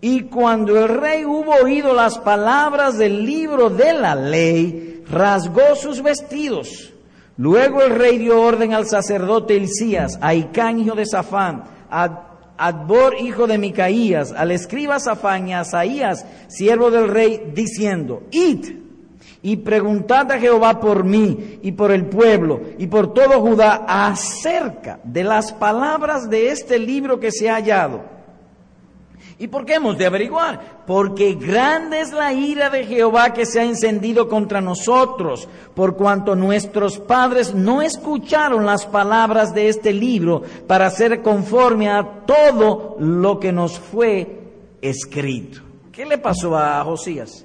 Y 0.00 0.22
cuando 0.22 0.78
el 0.78 0.88
rey 0.88 1.24
hubo 1.24 1.52
oído 1.62 1.92
las 1.92 2.18
palabras 2.18 2.96
del 2.98 3.24
libro 3.26 3.68
de 3.68 3.92
la 3.94 4.14
ley, 4.14 5.02
rasgó 5.10 5.74
sus 5.74 6.02
vestidos. 6.02 6.92
Luego 7.36 7.82
el 7.82 7.90
rey 7.90 8.18
dio 8.18 8.40
orden 8.40 8.74
al 8.74 8.86
sacerdote 8.86 9.56
Elías, 9.56 10.18
a 10.22 10.34
Icán, 10.34 10.78
hijo 10.78 10.94
de 10.94 11.06
Safán, 11.06 11.64
a 11.90 12.25
Adbor, 12.58 13.16
hijo 13.20 13.46
de 13.46 13.58
Micaías, 13.58 14.32
al 14.32 14.50
escriba 14.50 14.98
Safán 14.98 15.48
y 15.48 15.52
a 15.52 15.60
Asaías, 15.60 16.26
siervo 16.48 16.90
del 16.90 17.08
rey, 17.08 17.52
diciendo, 17.54 18.22
id 18.30 18.76
y 19.42 19.56
preguntad 19.58 20.30
a 20.32 20.38
Jehová 20.38 20.80
por 20.80 21.04
mí 21.04 21.60
y 21.62 21.72
por 21.72 21.92
el 21.92 22.06
pueblo 22.06 22.62
y 22.78 22.86
por 22.88 23.14
todo 23.14 23.40
Judá 23.40 23.84
acerca 23.86 24.98
de 25.04 25.22
las 25.22 25.52
palabras 25.52 26.28
de 26.28 26.50
este 26.50 26.78
libro 26.78 27.20
que 27.20 27.30
se 27.30 27.48
ha 27.48 27.54
hallado 27.54 28.15
¿Y 29.38 29.48
por 29.48 29.66
qué 29.66 29.74
hemos 29.74 29.98
de 29.98 30.06
averiguar? 30.06 30.84
Porque 30.86 31.34
grande 31.34 32.00
es 32.00 32.10
la 32.10 32.32
ira 32.32 32.70
de 32.70 32.86
Jehová 32.86 33.34
que 33.34 33.44
se 33.44 33.60
ha 33.60 33.64
encendido 33.64 34.28
contra 34.28 34.62
nosotros, 34.62 35.46
por 35.74 35.96
cuanto 35.96 36.34
nuestros 36.34 36.98
padres 36.98 37.54
no 37.54 37.82
escucharon 37.82 38.64
las 38.64 38.86
palabras 38.86 39.52
de 39.52 39.68
este 39.68 39.92
libro 39.92 40.42
para 40.66 40.88
ser 40.88 41.20
conforme 41.20 41.90
a 41.90 42.24
todo 42.24 42.96
lo 42.98 43.38
que 43.38 43.52
nos 43.52 43.78
fue 43.78 44.40
escrito. 44.80 45.60
¿Qué 45.92 46.06
le 46.06 46.16
pasó 46.16 46.56
a 46.56 46.82
Josías? 46.82 47.44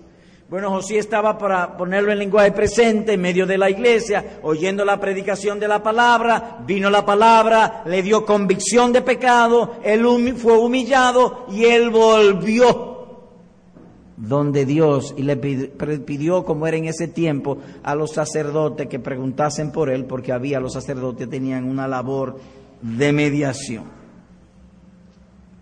Bueno, 0.51 0.69
José 0.69 0.97
estaba 0.97 1.37
para 1.37 1.77
ponerlo 1.77 2.11
en 2.11 2.19
lenguaje 2.19 2.51
presente 2.51 3.13
en 3.13 3.21
medio 3.21 3.45
de 3.47 3.57
la 3.57 3.69
iglesia, 3.69 4.41
oyendo 4.43 4.83
la 4.83 4.99
predicación 4.99 5.61
de 5.61 5.67
la 5.69 5.81
palabra, 5.81 6.57
vino 6.67 6.89
la 6.89 7.05
palabra, 7.05 7.83
le 7.85 8.03
dio 8.03 8.25
convicción 8.25 8.91
de 8.91 9.01
pecado, 9.01 9.75
él 9.81 10.05
fue 10.35 10.57
humillado 10.57 11.45
y 11.49 11.63
él 11.63 11.89
volvió 11.89 13.21
donde 14.17 14.65
Dios 14.65 15.13
y 15.15 15.21
le 15.23 15.37
pidió, 15.37 16.43
como 16.43 16.67
era 16.67 16.75
en 16.75 16.83
ese 16.83 17.07
tiempo, 17.07 17.59
a 17.81 17.95
los 17.95 18.11
sacerdotes 18.11 18.87
que 18.87 18.99
preguntasen 18.99 19.71
por 19.71 19.89
él, 19.89 20.03
porque 20.03 20.33
había 20.33 20.59
los 20.59 20.73
sacerdotes 20.73 21.29
tenían 21.29 21.63
una 21.63 21.87
labor 21.87 22.37
de 22.81 23.13
mediación. 23.13 23.85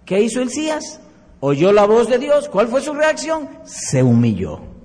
¿Qué 0.03 0.19
hizo 0.19 0.41
Elías? 0.41 0.99
Oyó 1.41 1.71
la 1.71 1.85
voz 1.85 2.09
de 2.09 2.17
Dios. 2.17 2.49
¿Cuál 2.49 2.69
fue 2.69 2.81
su 2.81 2.95
reacción? 2.95 3.47
Se 3.65 4.01
humilló. 4.01 4.78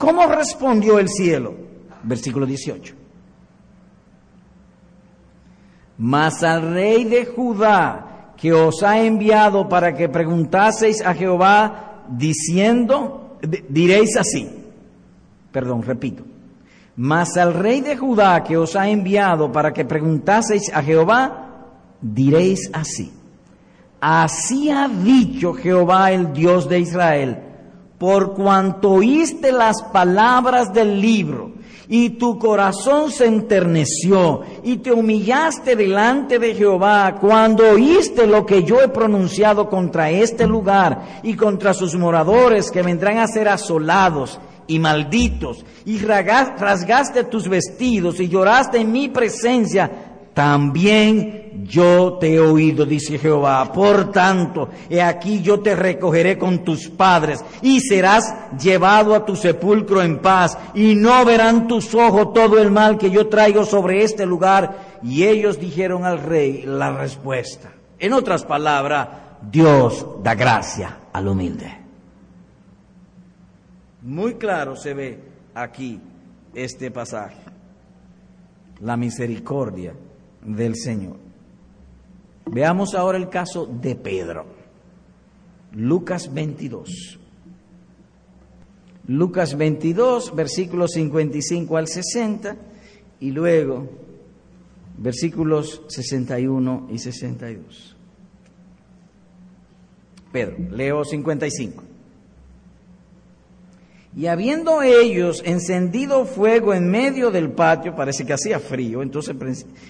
¿Cómo 0.00 0.26
respondió 0.26 0.98
el 0.98 1.10
cielo? 1.10 1.52
Versículo 2.04 2.46
18. 2.46 2.94
Mas 5.98 6.42
al 6.42 6.72
rey 6.72 7.04
de 7.04 7.26
Judá 7.26 8.32
que 8.34 8.54
os 8.54 8.82
ha 8.82 9.02
enviado 9.02 9.68
para 9.68 9.94
que 9.94 10.08
preguntaseis 10.08 11.02
a 11.04 11.12
Jehová 11.12 12.04
diciendo, 12.08 13.36
diréis 13.68 14.16
así, 14.16 14.48
perdón, 15.52 15.82
repito, 15.82 16.24
mas 16.96 17.36
al 17.36 17.52
rey 17.52 17.82
de 17.82 17.98
Judá 17.98 18.42
que 18.42 18.56
os 18.56 18.76
ha 18.76 18.88
enviado 18.88 19.52
para 19.52 19.74
que 19.74 19.84
preguntaseis 19.84 20.72
a 20.72 20.82
Jehová, 20.82 21.66
diréis 22.00 22.70
así, 22.72 23.12
así 24.00 24.70
ha 24.70 24.88
dicho 24.88 25.52
Jehová 25.52 26.10
el 26.10 26.32
Dios 26.32 26.70
de 26.70 26.80
Israel, 26.80 27.49
por 28.00 28.32
cuanto 28.32 28.92
oíste 28.92 29.52
las 29.52 29.82
palabras 29.82 30.72
del 30.72 31.02
libro 31.02 31.52
y 31.86 32.08
tu 32.10 32.38
corazón 32.38 33.10
se 33.10 33.26
enterneció 33.26 34.40
y 34.64 34.78
te 34.78 34.90
humillaste 34.90 35.76
delante 35.76 36.38
de 36.38 36.54
Jehová 36.54 37.18
cuando 37.20 37.68
oíste 37.68 38.26
lo 38.26 38.46
que 38.46 38.62
yo 38.62 38.80
he 38.80 38.88
pronunciado 38.88 39.68
contra 39.68 40.08
este 40.08 40.46
lugar 40.46 41.20
y 41.22 41.34
contra 41.34 41.74
sus 41.74 41.94
moradores 41.94 42.70
que 42.70 42.80
vendrán 42.80 43.18
a 43.18 43.26
ser 43.26 43.50
asolados 43.50 44.40
y 44.66 44.78
malditos, 44.78 45.64
y 45.84 45.98
rasgaste 45.98 47.24
tus 47.24 47.48
vestidos 47.48 48.18
y 48.20 48.28
lloraste 48.28 48.78
en 48.78 48.92
mi 48.92 49.08
presencia, 49.08 50.09
también 50.40 51.66
yo 51.68 52.16
te 52.18 52.32
he 52.32 52.40
oído, 52.40 52.86
dice 52.86 53.18
Jehová. 53.18 53.70
Por 53.74 54.10
tanto, 54.10 54.70
he 54.88 55.02
aquí 55.02 55.42
yo 55.42 55.60
te 55.60 55.76
recogeré 55.76 56.38
con 56.38 56.64
tus 56.64 56.88
padres 56.88 57.44
y 57.60 57.80
serás 57.80 58.24
llevado 58.58 59.14
a 59.14 59.26
tu 59.26 59.36
sepulcro 59.36 60.00
en 60.00 60.20
paz 60.20 60.56
y 60.72 60.94
no 60.94 61.26
verán 61.26 61.68
tus 61.68 61.94
ojos 61.94 62.32
todo 62.32 62.58
el 62.58 62.70
mal 62.70 62.96
que 62.96 63.10
yo 63.10 63.28
traigo 63.28 63.66
sobre 63.66 64.02
este 64.02 64.24
lugar. 64.24 64.98
Y 65.02 65.24
ellos 65.24 65.60
dijeron 65.60 66.06
al 66.06 66.22
rey 66.22 66.62
la 66.64 66.90
respuesta. 66.90 67.72
En 67.98 68.14
otras 68.14 68.42
palabras, 68.46 69.08
Dios 69.42 70.06
da 70.22 70.34
gracia 70.34 71.00
al 71.12 71.28
humilde. 71.28 71.70
Muy 74.00 74.36
claro 74.36 74.74
se 74.74 74.94
ve 74.94 75.20
aquí 75.54 76.00
este 76.54 76.90
pasaje. 76.90 77.42
La 78.80 78.96
misericordia 78.96 79.92
del 80.44 80.76
Señor. 80.76 81.16
Veamos 82.46 82.94
ahora 82.94 83.18
el 83.18 83.28
caso 83.28 83.66
de 83.66 83.94
Pedro. 83.94 84.46
Lucas 85.72 86.32
22. 86.32 87.18
Lucas 89.06 89.56
22, 89.56 90.34
versículos 90.34 90.92
55 90.92 91.76
al 91.76 91.88
60 91.88 92.56
y 93.20 93.30
luego 93.32 93.88
versículos 94.96 95.82
61 95.88 96.88
y 96.90 96.98
62. 96.98 97.96
Pedro, 100.32 100.56
leo 100.70 101.04
55. 101.04 101.89
Y 104.16 104.26
habiendo 104.26 104.82
ellos 104.82 105.40
encendido 105.44 106.24
fuego 106.24 106.74
en 106.74 106.90
medio 106.90 107.30
del 107.30 107.52
patio, 107.52 107.94
parece 107.94 108.26
que 108.26 108.32
hacía 108.32 108.58
frío, 108.58 109.02
entonces 109.02 109.36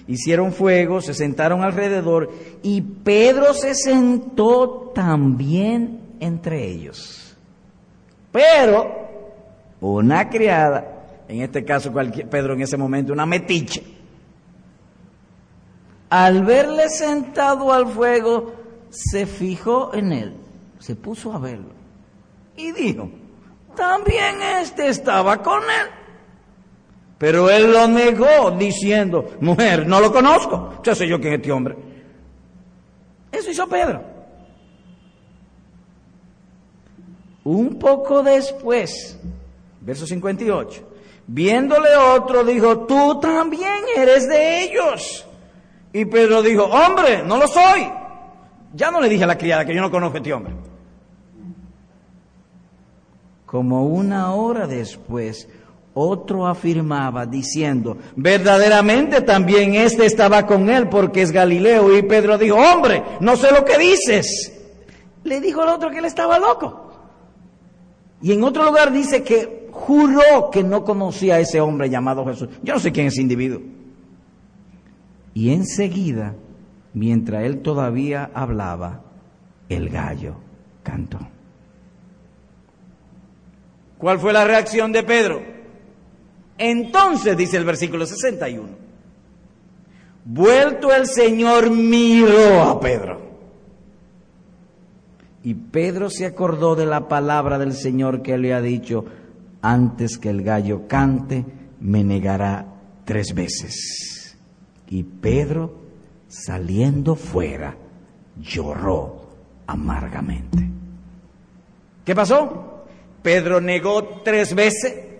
hicieron 0.07 0.53
fuego, 0.53 1.01
se 1.01 1.15
sentaron 1.15 1.63
alrededor 1.63 2.29
y 2.61 2.81
Pedro 2.81 3.53
se 3.55 3.73
sentó 3.73 4.91
también 4.93 6.01
entre 6.19 6.67
ellos. 6.67 7.35
Pero 8.31 9.09
una 9.81 10.29
criada, 10.29 11.23
en 11.27 11.41
este 11.41 11.65
caso 11.65 11.91
cualquier, 11.91 12.29
Pedro 12.29 12.53
en 12.53 12.61
ese 12.61 12.77
momento, 12.77 13.13
una 13.13 13.25
metiche, 13.25 13.83
al 16.11 16.43
verle 16.43 16.89
sentado 16.89 17.73
al 17.73 17.87
fuego, 17.87 18.53
se 18.91 19.25
fijó 19.25 19.95
en 19.95 20.11
él, 20.11 20.33
se 20.77 20.95
puso 20.95 21.33
a 21.33 21.39
verlo 21.39 21.69
y 22.55 22.71
dijo, 22.71 23.09
también 23.75 24.41
este 24.41 24.87
estaba 24.87 25.41
con 25.41 25.61
él. 25.63 25.87
Pero 27.17 27.49
él 27.49 27.71
lo 27.71 27.87
negó 27.87 28.51
diciendo, 28.57 29.35
mujer, 29.41 29.87
no 29.87 29.99
lo 29.99 30.11
conozco, 30.11 30.81
ya 30.83 30.95
sé 30.95 31.07
yo 31.07 31.19
quién 31.19 31.33
es 31.33 31.39
este 31.39 31.51
hombre. 31.51 31.75
Eso 33.31 33.51
hizo 33.51 33.67
Pedro. 33.67 34.03
Un 37.43 37.77
poco 37.77 38.23
después, 38.23 39.19
verso 39.81 40.05
58, 40.05 40.87
viéndole 41.27 41.95
otro, 41.95 42.43
dijo, 42.43 42.85
tú 42.85 43.19
también 43.19 43.83
eres 43.95 44.27
de 44.27 44.63
ellos. 44.63 45.25
Y 45.93 46.05
Pedro 46.05 46.41
dijo, 46.41 46.63
hombre, 46.63 47.23
no 47.23 47.37
lo 47.37 47.47
soy. 47.47 47.87
Ya 48.73 48.89
no 48.89 49.01
le 49.01 49.09
dije 49.09 49.25
a 49.25 49.27
la 49.27 49.37
criada 49.37 49.65
que 49.65 49.75
yo 49.75 49.81
no 49.81 49.91
conozco 49.91 50.17
a 50.17 50.19
este 50.19 50.33
hombre. 50.33 50.53
Como 53.51 53.83
una 53.85 54.33
hora 54.33 54.65
después, 54.65 55.49
otro 55.93 56.47
afirmaba 56.47 57.25
diciendo, 57.25 57.97
verdaderamente 58.15 59.19
también 59.23 59.75
este 59.75 60.05
estaba 60.05 60.45
con 60.45 60.69
él 60.69 60.87
porque 60.87 61.21
es 61.21 61.33
Galileo. 61.33 61.97
Y 61.97 62.01
Pedro 62.03 62.37
dijo, 62.37 62.55
hombre, 62.55 63.03
no 63.19 63.35
sé 63.35 63.51
lo 63.51 63.65
que 63.65 63.77
dices. 63.77 64.53
Le 65.25 65.41
dijo 65.41 65.63
el 65.63 65.67
otro 65.67 65.89
que 65.89 65.97
él 65.97 66.05
estaba 66.05 66.39
loco. 66.39 66.93
Y 68.21 68.31
en 68.31 68.41
otro 68.45 68.63
lugar 68.63 68.93
dice 68.93 69.21
que 69.21 69.67
juró 69.69 70.49
que 70.49 70.63
no 70.63 70.85
conocía 70.85 71.35
a 71.35 71.39
ese 71.39 71.59
hombre 71.59 71.89
llamado 71.89 72.25
Jesús. 72.25 72.47
Yo 72.63 72.75
no 72.75 72.79
sé 72.79 72.93
quién 72.93 73.07
es 73.07 73.13
ese 73.15 73.21
individuo. 73.23 73.59
Y 75.33 75.51
enseguida, 75.51 76.35
mientras 76.93 77.43
él 77.43 77.61
todavía 77.61 78.31
hablaba, 78.33 79.01
el 79.67 79.89
gallo 79.89 80.35
cantó. 80.83 81.19
¿Cuál 84.01 84.19
fue 84.19 84.33
la 84.33 84.43
reacción 84.43 84.91
de 84.91 85.03
Pedro? 85.03 85.43
Entonces, 86.57 87.37
dice 87.37 87.57
el 87.57 87.65
versículo 87.65 88.07
61, 88.07 88.67
vuelto 90.25 90.91
el 90.91 91.05
Señor 91.05 91.69
miró 91.69 92.63
a 92.63 92.79
Pedro. 92.79 93.21
Y 95.43 95.53
Pedro 95.53 96.09
se 96.09 96.25
acordó 96.25 96.75
de 96.75 96.87
la 96.87 97.07
palabra 97.07 97.59
del 97.59 97.73
Señor 97.73 98.23
que 98.23 98.39
le 98.39 98.55
ha 98.55 98.61
dicho, 98.61 99.05
antes 99.61 100.17
que 100.17 100.31
el 100.31 100.41
gallo 100.41 100.87
cante, 100.87 101.45
me 101.79 102.03
negará 102.03 102.65
tres 103.05 103.35
veces. 103.35 104.35
Y 104.89 105.03
Pedro, 105.03 105.75
saliendo 106.27 107.15
fuera, 107.15 107.77
lloró 108.39 109.29
amargamente. 109.67 110.67
¿Qué 112.03 112.15
pasó? 112.15 112.70
Pedro 113.21 113.61
negó 113.61 114.21
tres 114.23 114.55
veces 114.55 115.11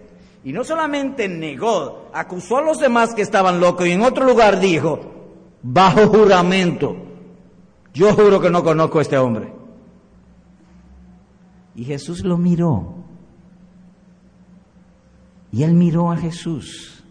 y 0.44 0.54
no 0.54 0.64
solamente 0.64 1.28
negó, 1.28 2.10
acusó 2.14 2.58
a 2.58 2.62
los 2.62 2.80
demás 2.80 3.14
que 3.14 3.22
estaban 3.22 3.60
locos 3.60 3.86
y 3.88 3.92
en 3.92 4.02
otro 4.02 4.26
lugar 4.26 4.60
dijo, 4.60 5.00
bajo 5.62 6.08
juramento, 6.08 6.96
yo 7.94 8.14
juro 8.14 8.40
que 8.42 8.50
no 8.50 8.64
conozco 8.64 9.00
a 9.00 9.02
este 9.04 9.18
hombre. 9.18 9.54
Y 11.76 11.84
Jesús 11.84 12.24
lo 12.24 12.38
miró. 12.38 12.96
Y 15.52 15.64
él 15.64 15.74
miró 15.74 16.12
a 16.12 16.18
Jesús. 16.18 17.04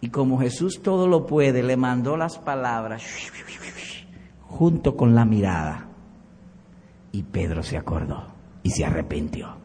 Y 0.00 0.10
como 0.10 0.38
Jesús 0.38 0.82
todo 0.82 1.08
lo 1.08 1.26
puede, 1.26 1.62
le 1.62 1.76
mandó 1.76 2.16
las 2.16 2.38
palabras 2.38 3.02
junto 4.40 4.96
con 4.96 5.14
la 5.14 5.24
mirada. 5.24 5.88
Y 7.10 7.22
Pedro 7.24 7.62
se 7.62 7.76
acordó 7.76 8.32
y 8.62 8.70
se 8.70 8.84
arrepintió. 8.84 9.62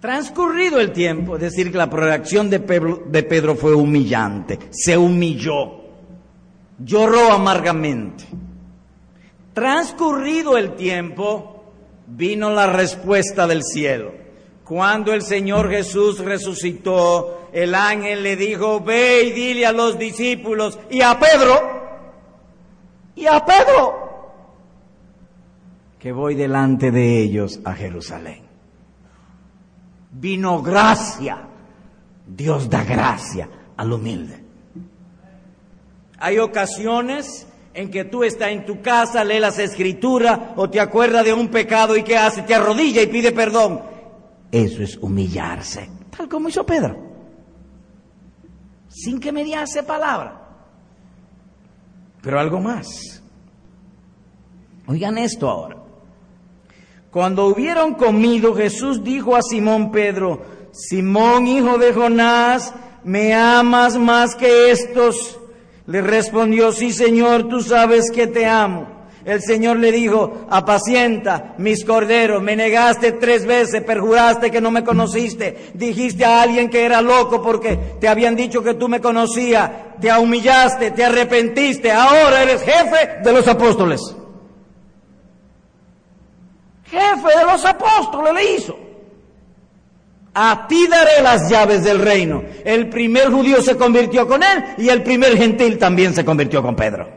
Transcurrido 0.00 0.78
el 0.78 0.92
tiempo, 0.92 1.34
es 1.34 1.40
decir, 1.42 1.72
que 1.72 1.78
la 1.78 1.86
reacción 1.86 2.48
de 2.48 2.60
Pedro, 2.60 3.02
de 3.06 3.22
Pedro 3.24 3.56
fue 3.56 3.74
humillante, 3.74 4.58
se 4.70 4.96
humilló, 4.96 5.80
lloró 6.78 7.32
amargamente. 7.32 8.24
Transcurrido 9.52 10.56
el 10.56 10.76
tiempo, 10.76 11.64
vino 12.06 12.50
la 12.50 12.68
respuesta 12.68 13.48
del 13.48 13.64
cielo. 13.64 14.12
Cuando 14.64 15.12
el 15.12 15.22
Señor 15.22 15.68
Jesús 15.68 16.20
resucitó, 16.20 17.48
el 17.52 17.74
ángel 17.74 18.22
le 18.22 18.36
dijo, 18.36 18.80
ve 18.80 19.24
y 19.24 19.32
dile 19.32 19.66
a 19.66 19.72
los 19.72 19.98
discípulos 19.98 20.78
y 20.90 21.02
a 21.02 21.18
Pedro, 21.18 21.78
y 23.16 23.26
a 23.26 23.44
Pedro, 23.44 24.07
que 25.98 26.12
voy 26.12 26.34
delante 26.34 26.90
de 26.90 27.20
ellos 27.20 27.60
a 27.64 27.74
Jerusalén. 27.74 28.42
Vino 30.12 30.62
gracia. 30.62 31.44
Dios 32.26 32.68
da 32.68 32.84
gracia 32.84 33.48
al 33.76 33.92
humilde. 33.92 34.44
Hay 36.18 36.38
ocasiones 36.38 37.46
en 37.74 37.90
que 37.90 38.04
tú 38.04 38.24
estás 38.24 38.50
en 38.50 38.64
tu 38.64 38.80
casa, 38.80 39.24
lees 39.24 39.40
las 39.40 39.58
escrituras 39.58 40.38
o 40.56 40.68
te 40.68 40.80
acuerdas 40.80 41.24
de 41.24 41.32
un 41.32 41.48
pecado 41.48 41.96
y 41.96 42.02
¿qué 42.02 42.16
hace? 42.16 42.42
Te 42.42 42.54
arrodilla 42.54 43.02
y 43.02 43.06
pide 43.06 43.32
perdón. 43.32 43.80
Eso 44.50 44.82
es 44.82 44.96
humillarse, 44.96 45.88
tal 46.16 46.28
como 46.28 46.48
hizo 46.48 46.64
Pedro. 46.64 46.96
Sin 48.88 49.20
que 49.20 49.30
mediase 49.30 49.82
palabra. 49.82 50.44
Pero 52.20 52.40
algo 52.40 52.60
más. 52.60 53.22
Oigan 54.86 55.18
esto 55.18 55.48
ahora. 55.48 55.87
Cuando 57.18 57.46
hubieron 57.46 57.94
comido, 57.94 58.54
Jesús 58.54 59.02
dijo 59.02 59.34
a 59.34 59.42
Simón 59.42 59.90
Pedro, 59.90 60.40
Simón, 60.70 61.48
hijo 61.48 61.76
de 61.76 61.92
Jonás, 61.92 62.72
¿me 63.02 63.34
amas 63.34 63.98
más 63.98 64.36
que 64.36 64.70
estos? 64.70 65.36
Le 65.86 66.00
respondió, 66.00 66.70
sí 66.70 66.92
Señor, 66.92 67.48
tú 67.48 67.60
sabes 67.60 68.12
que 68.12 68.28
te 68.28 68.46
amo. 68.46 68.86
El 69.24 69.42
Señor 69.42 69.78
le 69.78 69.90
dijo, 69.90 70.46
apacienta 70.48 71.56
mis 71.58 71.84
corderos, 71.84 72.40
me 72.40 72.54
negaste 72.54 73.10
tres 73.10 73.44
veces, 73.46 73.82
perjuraste 73.82 74.52
que 74.52 74.60
no 74.60 74.70
me 74.70 74.84
conociste, 74.84 75.72
dijiste 75.74 76.24
a 76.24 76.42
alguien 76.42 76.70
que 76.70 76.84
era 76.84 77.02
loco 77.02 77.42
porque 77.42 77.96
te 77.98 78.06
habían 78.06 78.36
dicho 78.36 78.62
que 78.62 78.74
tú 78.74 78.86
me 78.86 79.00
conocías, 79.00 79.68
te 80.00 80.16
humillaste, 80.16 80.92
te 80.92 81.04
arrepentiste, 81.04 81.90
ahora 81.90 82.44
eres 82.44 82.62
jefe 82.62 83.18
de 83.24 83.32
los 83.32 83.48
apóstoles. 83.48 84.00
Jefe 86.90 87.38
de 87.38 87.44
los 87.44 87.64
apóstoles 87.64 88.34
le 88.34 88.54
hizo. 88.54 88.78
A 90.34 90.66
ti 90.68 90.86
daré 90.86 91.22
las 91.22 91.50
llaves 91.50 91.82
del 91.84 91.98
reino. 91.98 92.42
El 92.64 92.88
primer 92.88 93.30
judío 93.30 93.60
se 93.60 93.76
convirtió 93.76 94.26
con 94.26 94.42
él 94.42 94.64
y 94.78 94.88
el 94.88 95.02
primer 95.02 95.36
gentil 95.36 95.78
también 95.78 96.14
se 96.14 96.24
convirtió 96.24 96.62
con 96.62 96.76
Pedro. 96.76 97.08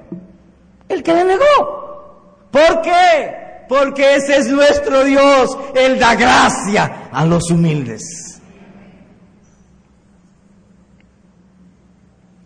El 0.90 1.04
que 1.04 1.14
le 1.14 1.26
negó. 1.26 2.48
¿Por 2.50 2.82
qué? 2.82 3.66
Porque 3.70 4.16
ese 4.16 4.38
es 4.38 4.48
nuestro 4.48 5.04
Dios. 5.04 5.58
Él 5.76 6.00
da 6.00 6.16
gracia 6.16 7.10
a 7.12 7.26
los 7.26 7.50
humildes. 7.52 8.42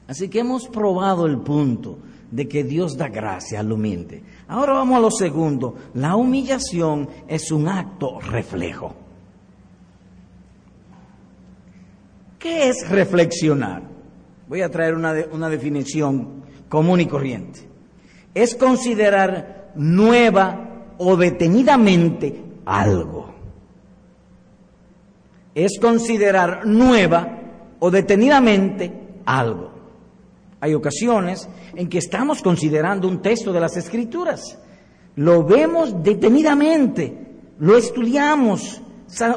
Así 0.08 0.30
que 0.30 0.40
hemos 0.40 0.68
probado 0.68 1.26
el 1.26 1.40
punto 1.40 1.98
de 2.36 2.50
que 2.50 2.65
Dios 2.65 2.98
da 2.98 3.08
gracia 3.08 3.62
al 3.62 3.71
humilde. 3.71 4.21
Ahora 4.50 4.74
vamos 4.74 4.98
a 4.98 5.00
lo 5.00 5.10
segundo. 5.10 5.76
La 5.93 6.17
humillación 6.17 7.08
es 7.30 7.50
un 7.50 7.69
acto 7.69 8.19
reflejo. 8.19 8.93
¿Qué 12.38 12.67
es 12.67 12.89
reflexionar? 12.89 13.84
Voy 14.50 14.62
a 14.62 14.69
traer 14.69 14.95
una, 14.95 15.13
una 15.32 15.50
definición 15.50 16.43
común 16.67 17.00
y 17.00 17.06
corriente. 17.06 17.62
Es 18.34 18.54
considerar 18.54 19.71
nueva 19.76 20.88
o 20.98 21.15
detenidamente 21.15 22.43
algo. 22.65 23.34
Es 25.56 25.80
considerar 25.80 26.65
nueva 26.65 27.39
o 27.80 27.89
detenidamente 27.89 28.91
algo. 29.26 29.75
Hay 30.65 30.73
ocasiones 30.73 31.47
en 31.75 31.88
que 31.88 31.99
estamos 31.99 32.41
considerando 32.41 33.08
un 33.08 33.21
texto 33.21 33.54
de 33.54 33.60
las 33.60 33.78
Escrituras. 33.78 34.58
Lo 35.15 35.43
vemos 35.43 36.01
detenidamente, 36.01 37.15
lo 37.60 37.78
estudiamos, 37.78 38.82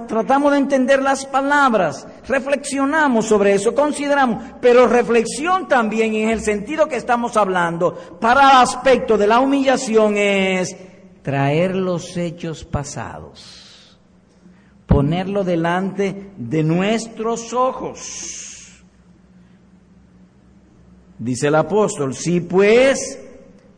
tratamos 0.08 0.52
de 0.52 0.58
entender 0.58 1.02
las 1.02 1.26
palabras, 1.26 2.08
reflexionamos 2.26 3.26
sobre 3.26 3.52
eso, 3.52 3.74
consideramos, 3.74 4.42
pero 4.62 4.86
reflexión 4.86 5.68
también 5.68 6.14
en 6.14 6.30
el 6.30 6.40
sentido 6.40 6.88
que 6.88 6.96
estamos 6.96 7.36
hablando 7.36 7.94
para 8.18 8.40
el 8.40 8.56
aspecto 8.62 9.18
de 9.18 9.26
la 9.26 9.40
humillación 9.40 10.16
es 10.16 10.74
traer 11.20 11.76
los 11.76 12.16
hechos 12.16 12.64
pasados, 12.64 14.00
ponerlo 14.86 15.44
delante 15.44 16.32
de 16.38 16.62
nuestros 16.62 17.52
ojos. 17.52 18.47
Dice 21.18 21.48
el 21.48 21.54
apóstol, 21.54 22.14
si 22.14 22.40
pues 22.40 23.18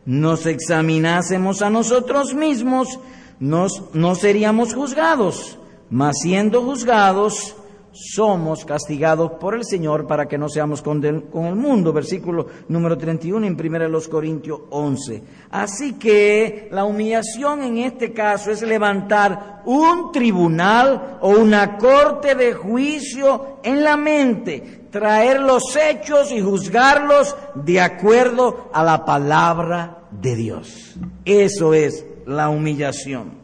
nos 0.05 0.45
examinásemos 0.45 1.61
a 1.61 1.69
nosotros 1.69 2.33
mismos, 2.33 2.99
no 3.39 4.15
seríamos 4.15 4.73
juzgados 4.73 5.57
mas 5.91 6.19
siendo 6.21 6.63
juzgados, 6.63 7.53
somos 7.91 8.65
castigados 8.65 9.33
por 9.33 9.55
el 9.55 9.65
Señor 9.65 10.07
para 10.07 10.27
que 10.27 10.37
no 10.37 10.49
seamos 10.49 10.81
con, 10.81 11.01
con 11.31 11.45
el 11.45 11.55
mundo. 11.55 11.91
Versículo 11.93 12.47
número 12.69 12.97
31 12.97 13.45
en 13.45 13.59
1 13.59 13.87
los 13.89 14.07
Corintios 14.07 14.61
11. 14.69 15.23
Así 15.51 15.93
que 15.93 16.69
la 16.71 16.85
humillación 16.85 17.63
en 17.63 17.77
este 17.79 18.13
caso 18.13 18.51
es 18.51 18.61
levantar 18.61 19.61
un 19.65 20.11
tribunal 20.11 21.17
o 21.21 21.29
una 21.29 21.77
corte 21.77 22.35
de 22.35 22.53
juicio 22.53 23.57
en 23.63 23.83
la 23.83 23.97
mente, 23.97 24.87
traer 24.89 25.41
los 25.41 25.75
hechos 25.75 26.31
y 26.31 26.41
juzgarlos 26.41 27.35
de 27.55 27.81
acuerdo 27.81 28.69
a 28.73 28.83
la 28.83 29.05
palabra 29.05 30.03
de 30.11 30.35
Dios. 30.35 30.95
Eso 31.25 31.73
es 31.73 32.05
la 32.25 32.49
humillación. 32.49 33.40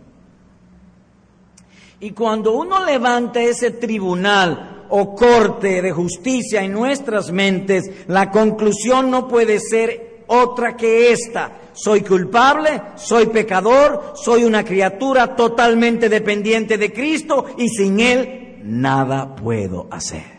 Y 2.00 2.12
cuando 2.12 2.54
uno 2.54 2.86
levanta 2.86 3.42
ese 3.42 3.72
tribunal 3.72 4.86
o 4.90 5.16
corte 5.16 5.82
de 5.82 5.92
justicia 5.92 6.64
en 6.64 6.74
nuestras 6.74 7.32
mentes, 7.32 7.90
la 8.08 8.30
conclusión 8.30 9.10
no 9.10 9.28
puede 9.28 9.60
ser 9.60 10.24
otra 10.28 10.76
que 10.78 11.12
esta. 11.12 11.60
Soy 11.74 12.02
culpable, 12.02 12.82
soy 12.96 13.28
pecador, 13.28 14.14
soy 14.16 14.44
una 14.44 14.64
criatura 14.64 15.36
totalmente 15.36 16.08
dependiente 16.08 16.78
de 16.78 16.94
Cristo 16.94 17.46
y 17.58 17.70
sin 17.70 18.00
Él 18.00 18.60
nada 18.64 19.36
puedo 19.36 19.88
hacer. 19.90 20.38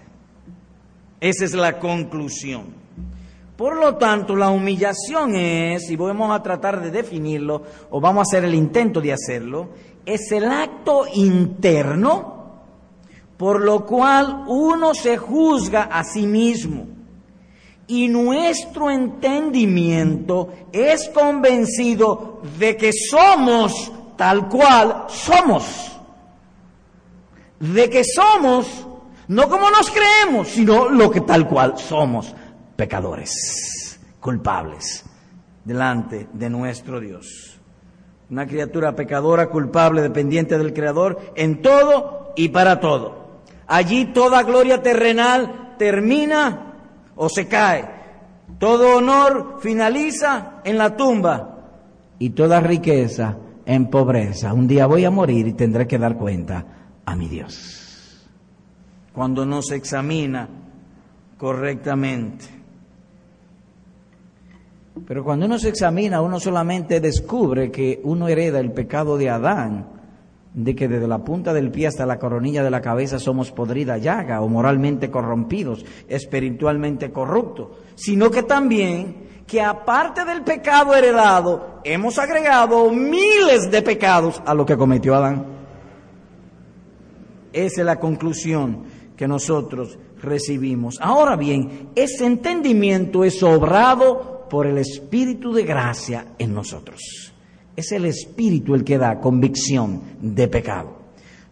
Esa 1.20 1.44
es 1.44 1.54
la 1.54 1.80
conclusión. 1.80 2.78
Por 3.56 3.76
lo 3.76 3.96
tanto, 3.96 4.36
la 4.36 4.50
humillación 4.50 5.34
es, 5.34 5.90
y 5.90 5.96
vamos 5.96 6.30
a 6.30 6.40
tratar 6.44 6.80
de 6.80 6.92
definirlo, 6.92 7.64
o 7.90 8.00
vamos 8.00 8.20
a 8.20 8.22
hacer 8.22 8.44
el 8.44 8.54
intento 8.54 9.00
de 9.00 9.12
hacerlo, 9.12 9.70
es 10.08 10.32
el 10.32 10.50
acto 10.50 11.06
interno 11.12 12.38
por 13.36 13.60
lo 13.60 13.86
cual 13.86 14.44
uno 14.48 14.94
se 14.94 15.16
juzga 15.16 15.84
a 15.84 16.02
sí 16.02 16.26
mismo. 16.26 16.88
Y 17.86 18.08
nuestro 18.08 18.90
entendimiento 18.90 20.52
es 20.72 21.08
convencido 21.08 22.42
de 22.58 22.76
que 22.76 22.90
somos 22.92 23.92
tal 24.16 24.48
cual 24.48 25.04
somos, 25.08 25.96
de 27.60 27.88
que 27.88 28.02
somos 28.04 28.86
no 29.28 29.48
como 29.48 29.70
nos 29.70 29.90
creemos, 29.90 30.48
sino 30.48 30.88
lo 30.88 31.10
que 31.10 31.20
tal 31.20 31.46
cual 31.48 31.78
somos, 31.78 32.34
pecadores, 32.76 34.00
culpables, 34.20 35.04
delante 35.64 36.28
de 36.32 36.50
nuestro 36.50 36.98
Dios 36.98 37.57
una 38.30 38.46
criatura 38.46 38.94
pecadora, 38.94 39.48
culpable, 39.48 40.02
dependiente 40.02 40.58
del 40.58 40.72
Creador, 40.72 41.32
en 41.34 41.62
todo 41.62 42.32
y 42.36 42.48
para 42.48 42.80
todo. 42.80 43.42
Allí 43.66 44.06
toda 44.06 44.42
gloria 44.42 44.82
terrenal 44.82 45.74
termina 45.78 46.74
o 47.16 47.28
se 47.28 47.48
cae. 47.48 47.88
Todo 48.58 48.96
honor 48.96 49.58
finaliza 49.60 50.60
en 50.64 50.78
la 50.78 50.96
tumba 50.96 51.58
y 52.18 52.30
toda 52.30 52.60
riqueza 52.60 53.36
en 53.64 53.88
pobreza. 53.88 54.52
Un 54.52 54.66
día 54.66 54.86
voy 54.86 55.04
a 55.04 55.10
morir 55.10 55.46
y 55.46 55.52
tendré 55.52 55.86
que 55.86 55.98
dar 55.98 56.16
cuenta 56.16 56.64
a 57.04 57.14
mi 57.14 57.28
Dios. 57.28 58.26
Cuando 59.12 59.44
no 59.44 59.62
se 59.62 59.76
examina 59.76 60.48
correctamente. 61.36 62.57
Pero 65.06 65.24
cuando 65.24 65.46
uno 65.46 65.58
se 65.58 65.68
examina, 65.68 66.20
uno 66.20 66.40
solamente 66.40 67.00
descubre 67.00 67.70
que 67.70 68.00
uno 68.04 68.28
hereda 68.28 68.60
el 68.60 68.72
pecado 68.72 69.16
de 69.16 69.30
Adán, 69.30 69.88
de 70.54 70.74
que 70.74 70.88
desde 70.88 71.06
la 71.06 71.18
punta 71.18 71.52
del 71.52 71.70
pie 71.70 71.86
hasta 71.86 72.06
la 72.06 72.18
coronilla 72.18 72.62
de 72.62 72.70
la 72.70 72.80
cabeza 72.80 73.18
somos 73.18 73.52
podrida 73.52 73.98
llaga 73.98 74.40
o 74.40 74.48
moralmente 74.48 75.10
corrompidos, 75.10 75.84
espiritualmente 76.08 77.12
corruptos, 77.12 77.68
sino 77.94 78.30
que 78.30 78.42
también 78.42 79.28
que 79.46 79.62
aparte 79.62 80.24
del 80.24 80.42
pecado 80.42 80.94
heredado, 80.94 81.80
hemos 81.82 82.18
agregado 82.18 82.90
miles 82.90 83.70
de 83.70 83.82
pecados 83.82 84.42
a 84.44 84.54
lo 84.54 84.66
que 84.66 84.76
cometió 84.76 85.14
Adán. 85.14 85.46
Esa 87.52 87.80
es 87.80 87.86
la 87.86 87.98
conclusión 87.98 88.84
que 89.16 89.26
nosotros 89.26 89.98
recibimos. 90.22 90.98
Ahora 91.00 91.34
bien, 91.34 91.88
ese 91.94 92.26
entendimiento 92.26 93.24
es 93.24 93.42
obrado 93.42 94.37
por 94.48 94.66
el 94.66 94.78
Espíritu 94.78 95.52
de 95.52 95.64
gracia 95.64 96.26
en 96.38 96.54
nosotros. 96.54 97.32
Es 97.76 97.92
el 97.92 98.04
Espíritu 98.06 98.74
el 98.74 98.84
que 98.84 98.98
da 98.98 99.20
convicción 99.20 100.02
de 100.20 100.48
pecado. 100.48 100.98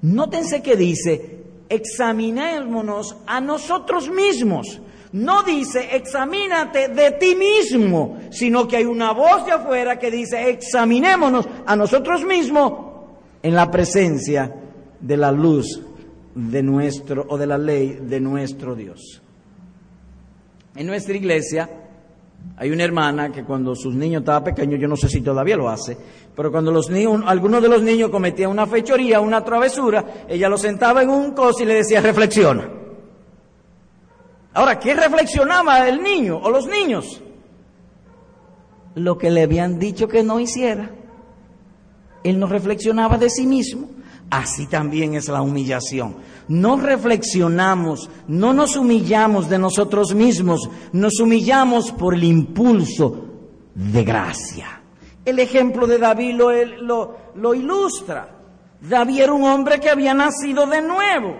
Nótense 0.02 0.62
que 0.62 0.76
dice, 0.76 1.44
examinémonos 1.68 3.16
a 3.26 3.40
nosotros 3.40 4.10
mismos. 4.10 4.80
No 5.12 5.42
dice, 5.42 5.96
examínate 5.96 6.88
de 6.88 7.12
ti 7.12 7.36
mismo, 7.36 8.18
sino 8.30 8.66
que 8.68 8.76
hay 8.76 8.84
una 8.84 9.12
voz 9.12 9.46
de 9.46 9.52
afuera 9.52 9.98
que 9.98 10.10
dice, 10.10 10.50
examinémonos 10.50 11.48
a 11.64 11.76
nosotros 11.76 12.24
mismos 12.24 12.72
en 13.42 13.54
la 13.54 13.70
presencia 13.70 14.54
de 15.00 15.16
la 15.16 15.30
luz 15.30 15.80
de 16.34 16.62
nuestro 16.62 17.24
o 17.28 17.38
de 17.38 17.46
la 17.46 17.56
ley 17.56 17.98
de 18.02 18.20
nuestro 18.20 18.74
Dios. 18.74 19.22
En 20.74 20.86
nuestra 20.86 21.16
iglesia 21.16 21.70
hay 22.56 22.70
una 22.70 22.84
hermana 22.84 23.30
que 23.30 23.44
cuando 23.44 23.74
sus 23.74 23.94
niños 23.94 24.20
estaban 24.20 24.44
pequeños, 24.44 24.80
yo 24.80 24.88
no 24.88 24.96
sé 24.96 25.08
si 25.08 25.20
todavía 25.20 25.56
lo 25.56 25.68
hace, 25.68 25.96
pero 26.34 26.50
cuando 26.50 26.70
los 26.70 26.90
niños, 26.90 27.22
algunos 27.26 27.62
de 27.62 27.68
los 27.68 27.82
niños 27.82 28.10
cometían 28.10 28.50
una 28.50 28.66
fechoría, 28.66 29.20
una 29.20 29.44
travesura, 29.44 30.04
ella 30.28 30.48
lo 30.48 30.56
sentaba 30.56 31.02
en 31.02 31.10
un 31.10 31.32
coso 31.32 31.62
y 31.62 31.66
le 31.66 31.74
decía, 31.74 32.00
reflexiona. 32.00 32.68
Ahora, 34.54 34.78
¿qué 34.78 34.94
reflexionaba 34.94 35.86
el 35.88 36.02
niño 36.02 36.38
o 36.38 36.50
los 36.50 36.66
niños? 36.66 37.22
lo 38.96 39.18
que 39.18 39.30
le 39.30 39.42
habían 39.42 39.78
dicho 39.78 40.08
que 40.08 40.24
no 40.24 40.40
hiciera. 40.40 40.90
Él 42.24 42.40
no 42.40 42.46
reflexionaba 42.46 43.18
de 43.18 43.30
sí 43.30 43.46
mismo. 43.46 43.88
Así 44.30 44.66
también 44.66 45.14
es 45.14 45.28
la 45.28 45.42
humillación. 45.42 46.16
No 46.48 46.76
reflexionamos, 46.76 48.10
no 48.26 48.52
nos 48.52 48.76
humillamos 48.76 49.48
de 49.48 49.58
nosotros 49.58 50.14
mismos, 50.14 50.68
nos 50.92 51.20
humillamos 51.20 51.92
por 51.92 52.14
el 52.14 52.24
impulso 52.24 53.26
de 53.74 54.04
gracia. 54.04 54.80
El 55.24 55.38
ejemplo 55.38 55.86
de 55.86 55.98
David 55.98 56.36
lo, 56.36 57.54
ilustra. 57.54 58.28
David 58.80 59.20
era 59.20 59.32
un 59.32 59.44
hombre 59.44 59.80
que 59.80 59.90
había 59.90 60.14
nacido 60.14 60.66
de 60.66 60.82
nuevo. 60.82 61.36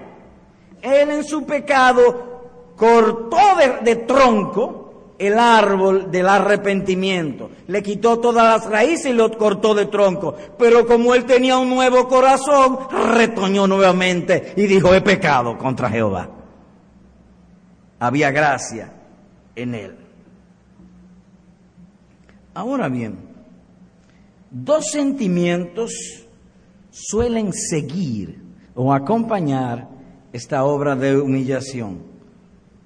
Él 0.82 1.10
en 1.10 1.24
su 1.24 1.44
pecado 1.44 2.72
cortó 2.76 3.38
de 3.82 3.96
tronco 3.96 4.85
el 5.18 5.38
árbol 5.38 6.10
del 6.10 6.28
arrepentimiento. 6.28 7.50
Le 7.66 7.82
quitó 7.82 8.18
todas 8.18 8.44
las 8.44 8.70
raíces 8.70 9.06
y 9.06 9.14
lo 9.14 9.36
cortó 9.36 9.74
de 9.74 9.86
tronco. 9.86 10.34
Pero 10.58 10.86
como 10.86 11.14
él 11.14 11.24
tenía 11.24 11.58
un 11.58 11.70
nuevo 11.70 12.08
corazón, 12.08 12.78
retoñó 13.14 13.66
nuevamente 13.66 14.52
y 14.56 14.66
dijo, 14.66 14.94
he 14.94 15.00
pecado 15.00 15.56
contra 15.56 15.90
Jehová. 15.90 16.28
Había 17.98 18.30
gracia 18.30 18.92
en 19.54 19.74
él. 19.74 19.96
Ahora 22.54 22.88
bien, 22.88 23.18
dos 24.50 24.90
sentimientos 24.90 25.92
suelen 26.90 27.52
seguir 27.52 28.42
o 28.74 28.92
acompañar 28.92 29.88
esta 30.32 30.64
obra 30.64 30.96
de 30.96 31.18
humillación. 31.18 32.02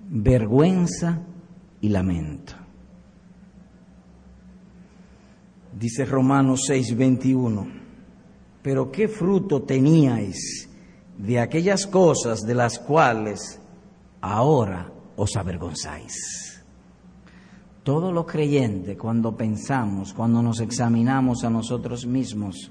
Vergüenza 0.08 1.20
y 1.80 1.88
lamento. 1.88 2.54
Dice 5.78 6.04
Romanos 6.04 6.62
6:21, 6.68 7.66
pero 8.62 8.90
qué 8.90 9.08
fruto 9.08 9.62
teníais 9.62 10.68
de 11.16 11.38
aquellas 11.38 11.86
cosas 11.86 12.40
de 12.42 12.54
las 12.54 12.78
cuales 12.78 13.60
ahora 14.20 14.90
os 15.16 15.36
avergonzáis. 15.36 16.64
Todo 17.82 18.12
lo 18.12 18.26
creyente, 18.26 18.96
cuando 18.96 19.36
pensamos, 19.36 20.12
cuando 20.12 20.42
nos 20.42 20.60
examinamos 20.60 21.44
a 21.44 21.50
nosotros 21.50 22.06
mismos 22.06 22.70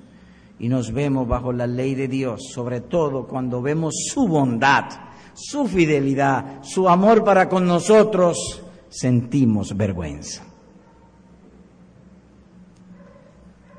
y 0.59 0.67
nos 0.67 0.91
vemos 0.91 1.27
bajo 1.27 1.51
la 1.51 1.65
ley 1.65 1.95
de 1.95 2.07
Dios, 2.07 2.51
sobre 2.53 2.81
todo 2.81 3.27
cuando 3.27 3.61
vemos 3.61 3.95
su 4.13 4.27
bondad, 4.27 4.85
su 5.33 5.67
fidelidad, 5.67 6.61
su 6.61 6.87
amor 6.87 7.23
para 7.23 7.49
con 7.49 7.65
nosotros, 7.65 8.63
sentimos 8.89 9.75
vergüenza. 9.75 10.43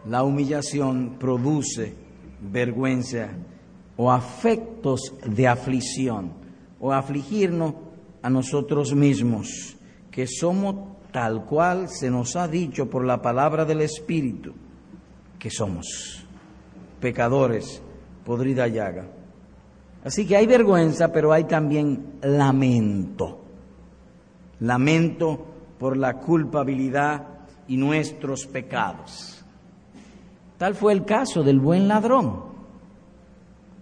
La 0.06 0.22
humillación 0.22 1.16
produce 1.18 1.94
vergüenza 2.40 3.28
o 3.96 4.10
afectos 4.10 5.12
de 5.26 5.46
aflicción 5.46 6.32
o 6.78 6.92
afligirnos 6.92 7.74
a 8.22 8.30
nosotros 8.30 8.94
mismos, 8.94 9.76
que 10.10 10.26
somos 10.26 10.96
tal 11.12 11.44
cual 11.44 11.88
se 11.88 12.10
nos 12.10 12.36
ha 12.36 12.48
dicho 12.48 12.88
por 12.88 13.04
la 13.04 13.20
palabra 13.20 13.64
del 13.64 13.82
Espíritu, 13.82 14.54
que 15.38 15.50
somos 15.50 16.24
pecadores, 17.00 17.82
podrida 18.24 18.68
llaga. 18.68 19.10
Así 20.02 20.26
que 20.26 20.36
hay 20.36 20.46
vergüenza, 20.46 21.12
pero 21.12 21.32
hay 21.32 21.44
también 21.44 22.14
lamento 22.22 23.39
lamento 24.60 25.46
por 25.78 25.96
la 25.96 26.14
culpabilidad 26.18 27.26
y 27.68 27.76
nuestros 27.76 28.46
pecados. 28.46 29.44
Tal 30.58 30.74
fue 30.74 30.92
el 30.92 31.04
caso 31.04 31.42
del 31.42 31.58
buen 31.58 31.88
ladrón, 31.88 32.42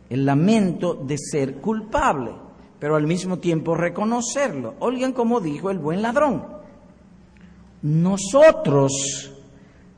el 0.08 0.24
lamento 0.24 0.94
de 0.94 1.18
ser 1.18 1.56
culpable, 1.56 2.32
pero 2.78 2.94
al 2.94 3.06
mismo 3.06 3.38
tiempo 3.38 3.74
reconocerlo. 3.74 4.74
Oigan 4.78 5.12
como 5.12 5.40
dijo 5.40 5.70
el 5.70 5.78
buen 5.78 6.02
ladrón. 6.02 6.44
Nosotros, 7.82 9.32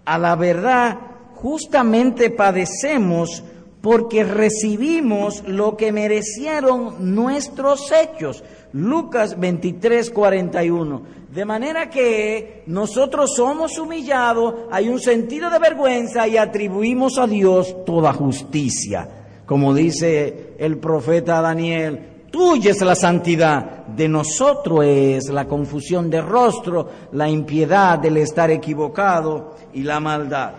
a 0.05 0.19
la 0.19 0.37
verdad, 0.37 0.99
justamente 1.35 2.31
padecemos 2.31 3.43
porque 3.81 4.25
recibimos 4.25 5.43
lo 5.47 5.77
que 5.77 5.93
merecieron 5.93 7.15
nuestros 7.15 7.91
hechos. 7.93 8.45
Lucas 8.73 9.39
23, 9.39 10.11
41. 10.11 11.03
De 11.33 11.45
manera 11.45 11.89
que 11.89 12.63
nosotros 12.67 13.35
somos 13.37 13.79
humillados, 13.79 14.55
hay 14.71 14.89
un 14.89 15.01
sentido 15.01 15.51
de 15.51 15.59
vergüenza 15.59 16.27
y 16.27 16.37
atribuimos 16.37 17.19
a 17.19 17.27
Dios 17.27 17.85
toda 17.85 18.13
justicia. 18.13 19.09
Como 19.47 19.75
dice 19.75 20.55
el 20.59 20.79
profeta 20.79 21.41
Daniel, 21.41 22.01
tuya 22.31 22.71
es 22.71 22.81
la 22.83 22.95
santidad, 22.95 23.87
de 23.87 24.09
nosotros 24.09 24.85
es 24.85 25.29
la 25.31 25.47
confusión 25.47 26.09
de 26.09 26.21
rostro, 26.21 26.89
la 27.13 27.29
impiedad 27.29 27.99
del 27.99 28.17
estar 28.19 28.51
equivocado 28.51 29.57
y 29.73 29.83
la 29.83 29.99
maldad. 29.99 30.53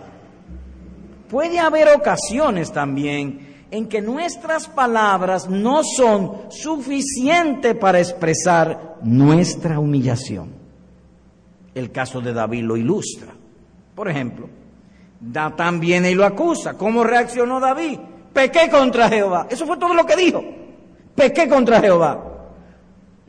Puede 1.29 1.59
haber 1.59 1.87
ocasiones 1.95 2.71
también 2.73 3.50
en 3.71 3.87
que 3.87 4.01
nuestras 4.01 4.67
palabras 4.67 5.49
no 5.49 5.81
son 5.83 6.51
suficientes 6.51 7.73
para 7.75 7.99
expresar 7.99 8.97
nuestra 9.01 9.79
humillación. 9.79 10.51
El 11.73 11.91
caso 11.91 12.19
de 12.19 12.33
David 12.33 12.63
lo 12.63 12.75
ilustra. 12.75 13.33
Por 13.95 14.09
ejemplo, 14.09 14.49
Natán 15.21 15.79
viene 15.79 16.11
y 16.11 16.15
lo 16.15 16.25
acusa. 16.25 16.73
¿Cómo 16.73 17.03
reaccionó 17.05 17.61
David? 17.61 17.97
Pequé 18.33 18.69
contra 18.69 19.07
Jehová. 19.07 19.47
Eso 19.49 19.65
fue 19.65 19.77
todo 19.77 19.93
lo 19.93 20.05
que 20.05 20.17
dijo. 20.17 20.43
Pequé 21.15 21.47
contra 21.47 21.79
Jehová. 21.79 22.23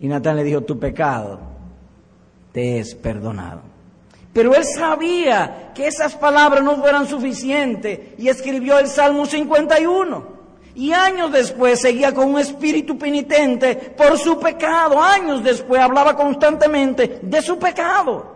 Y 0.00 0.08
Natán 0.08 0.36
le 0.36 0.42
dijo, 0.42 0.62
tu 0.62 0.78
pecado 0.78 1.38
te 2.50 2.80
es 2.80 2.96
perdonado. 2.96 3.60
Pero 4.32 4.54
él 4.54 4.64
sabía 4.64 5.72
que 5.74 5.86
esas 5.86 6.16
palabras 6.16 6.64
no 6.64 6.76
fueran 6.76 7.06
suficientes 7.06 8.18
y 8.18 8.28
escribió 8.28 8.78
el 8.78 8.88
Salmo 8.88 9.26
51. 9.26 10.31
Y 10.74 10.92
años 10.92 11.30
después 11.30 11.80
seguía 11.80 12.14
con 12.14 12.30
un 12.30 12.40
espíritu 12.40 12.96
penitente 12.96 13.74
por 13.96 14.18
su 14.18 14.38
pecado. 14.38 15.02
Años 15.02 15.44
después 15.44 15.80
hablaba 15.80 16.16
constantemente 16.16 17.20
de 17.22 17.42
su 17.42 17.58
pecado. 17.58 18.32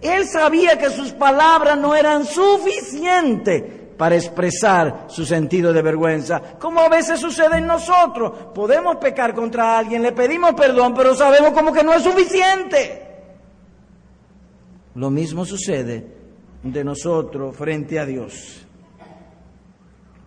Él 0.00 0.26
sabía 0.26 0.78
que 0.78 0.90
sus 0.90 1.12
palabras 1.12 1.78
no 1.78 1.94
eran 1.94 2.24
suficientes 2.24 3.62
para 3.96 4.16
expresar 4.16 5.06
su 5.08 5.24
sentido 5.24 5.72
de 5.72 5.80
vergüenza, 5.80 6.40
como 6.58 6.80
a 6.80 6.88
veces 6.88 7.18
sucede 7.18 7.58
en 7.58 7.66
nosotros. 7.66 8.52
Podemos 8.54 8.96
pecar 8.96 9.34
contra 9.34 9.78
alguien, 9.78 10.02
le 10.02 10.12
pedimos 10.12 10.54
perdón, 10.54 10.94
pero 10.94 11.14
sabemos 11.14 11.52
como 11.52 11.72
que 11.72 11.82
no 11.82 11.94
es 11.94 12.02
suficiente. 12.02 13.02
Lo 14.96 15.10
mismo 15.10 15.44
sucede 15.44 16.06
de 16.62 16.84
nosotros 16.84 17.56
frente 17.56 17.98
a 17.98 18.04
Dios. 18.04 18.65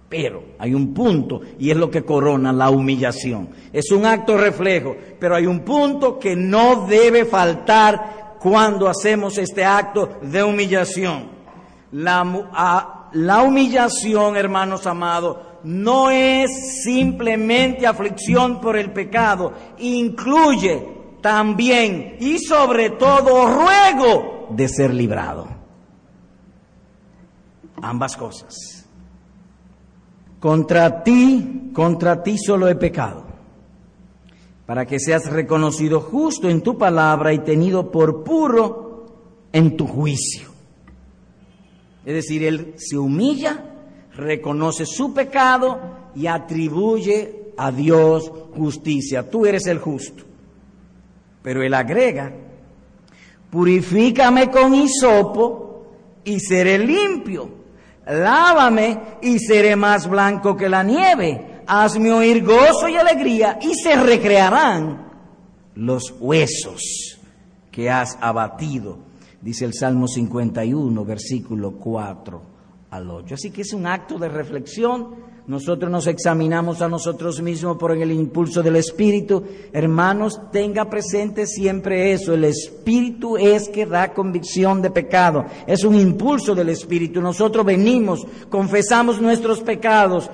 Pero 0.09 0.43
hay 0.57 0.73
un 0.73 0.93
punto 0.93 1.41
y 1.59 1.69
es 1.69 1.77
lo 1.77 1.91
que 1.91 2.03
corona 2.03 2.51
la 2.51 2.71
humillación. 2.71 3.49
Es 3.71 3.91
un 3.91 4.05
acto 4.05 4.37
reflejo, 4.37 4.95
pero 5.19 5.35
hay 5.35 5.45
un 5.45 5.59
punto 5.59 6.17
que 6.17 6.35
no 6.35 6.87
debe 6.87 7.25
faltar 7.25 8.37
cuando 8.39 8.89
hacemos 8.89 9.37
este 9.37 9.63
acto 9.63 10.17
de 10.23 10.43
humillación. 10.43 11.29
La, 11.91 13.09
la 13.13 13.43
humillación, 13.43 14.35
hermanos 14.35 14.87
amados, 14.87 15.37
no 15.63 16.09
es 16.09 16.83
simplemente 16.83 17.85
aflicción 17.85 18.59
por 18.61 18.77
el 18.77 18.91
pecado, 18.91 19.53
incluye 19.77 20.87
también 21.21 22.17
y 22.19 22.39
sobre 22.39 22.91
todo 22.91 23.45
ruego 23.45 24.47
de 24.49 24.67
ser 24.67 24.93
librado. 24.93 25.47
Ambas 27.81 28.17
cosas. 28.17 28.88
Contra 30.39 31.03
ti, 31.03 31.71
contra 31.73 32.23
ti 32.23 32.37
solo 32.37 32.67
he 32.67 32.75
pecado, 32.75 33.25
para 34.65 34.85
que 34.85 34.99
seas 34.99 35.29
reconocido 35.29 35.99
justo 35.99 36.49
en 36.49 36.61
tu 36.61 36.77
palabra 36.77 37.33
y 37.33 37.39
tenido 37.39 37.91
por 37.91 38.23
puro 38.23 39.05
en 39.51 39.75
tu 39.75 39.85
juicio. 39.85 40.49
Es 42.05 42.13
decir, 42.13 42.43
él 42.43 42.73
se 42.77 42.97
humilla, 42.97 43.63
reconoce 44.15 44.85
su 44.85 45.13
pecado 45.13 45.79
y 46.15 46.27
atribuye 46.27 47.53
a 47.57 47.71
Dios 47.71 48.31
justicia. 48.55 49.29
Tú 49.29 49.45
eres 49.45 49.67
el 49.67 49.79
justo. 49.79 50.23
Pero 51.41 51.61
él 51.61 51.73
agrega 51.73 52.33
Purifícame 53.49 54.51
con 54.51 54.75
hisopo 54.75 55.85
y 56.23 56.39
seré 56.39 56.77
limpio. 56.77 57.49
Lávame 58.09 58.99
y 59.21 59.39
seré 59.39 59.75
más 59.75 60.09
blanco 60.09 60.57
que 60.57 60.67
la 60.67 60.83
nieve. 60.83 61.61
Hazme 61.67 62.11
oír 62.11 62.43
gozo 62.43 62.87
y 62.89 62.97
alegría 62.97 63.59
y 63.61 63.75
se 63.75 63.95
recrearán 63.95 65.07
los 65.75 66.15
huesos 66.19 67.19
que 67.71 67.89
has 67.89 68.17
abatido. 68.19 68.97
dice 69.41 69.65
el 69.65 69.73
Salmo 69.73 70.07
51, 70.07 71.05
versículo 71.05 71.73
4 71.73 72.41
al 72.89 73.09
8. 73.09 73.35
Así 73.35 73.51
que 73.51 73.61
es 73.61 73.73
un 73.73 73.85
acto 73.85 74.17
de 74.17 74.27
reflexión. 74.27 75.15
Nosotros 75.47 75.89
nos 75.89 76.05
examinamos 76.05 76.81
a 76.81 76.87
nosotros 76.87 77.41
mismos 77.41 77.77
por 77.77 77.91
el 77.91 78.11
impulso 78.11 78.61
del 78.61 78.75
Espíritu. 78.75 79.43
Hermanos, 79.73 80.39
tenga 80.51 80.89
presente 80.89 81.47
siempre 81.47 82.11
eso. 82.11 82.33
El 82.35 82.43
Espíritu 82.43 83.35
es 83.35 83.67
que 83.69 83.87
da 83.87 84.13
convicción 84.13 84.81
de 84.81 84.91
pecado. 84.91 85.45
Es 85.65 85.83
un 85.83 85.95
impulso 85.95 86.53
del 86.53 86.69
Espíritu. 86.69 87.19
Nosotros 87.19 87.65
venimos, 87.65 88.25
confesamos 88.49 89.19
nuestros 89.19 89.61
pecados, 89.61 90.29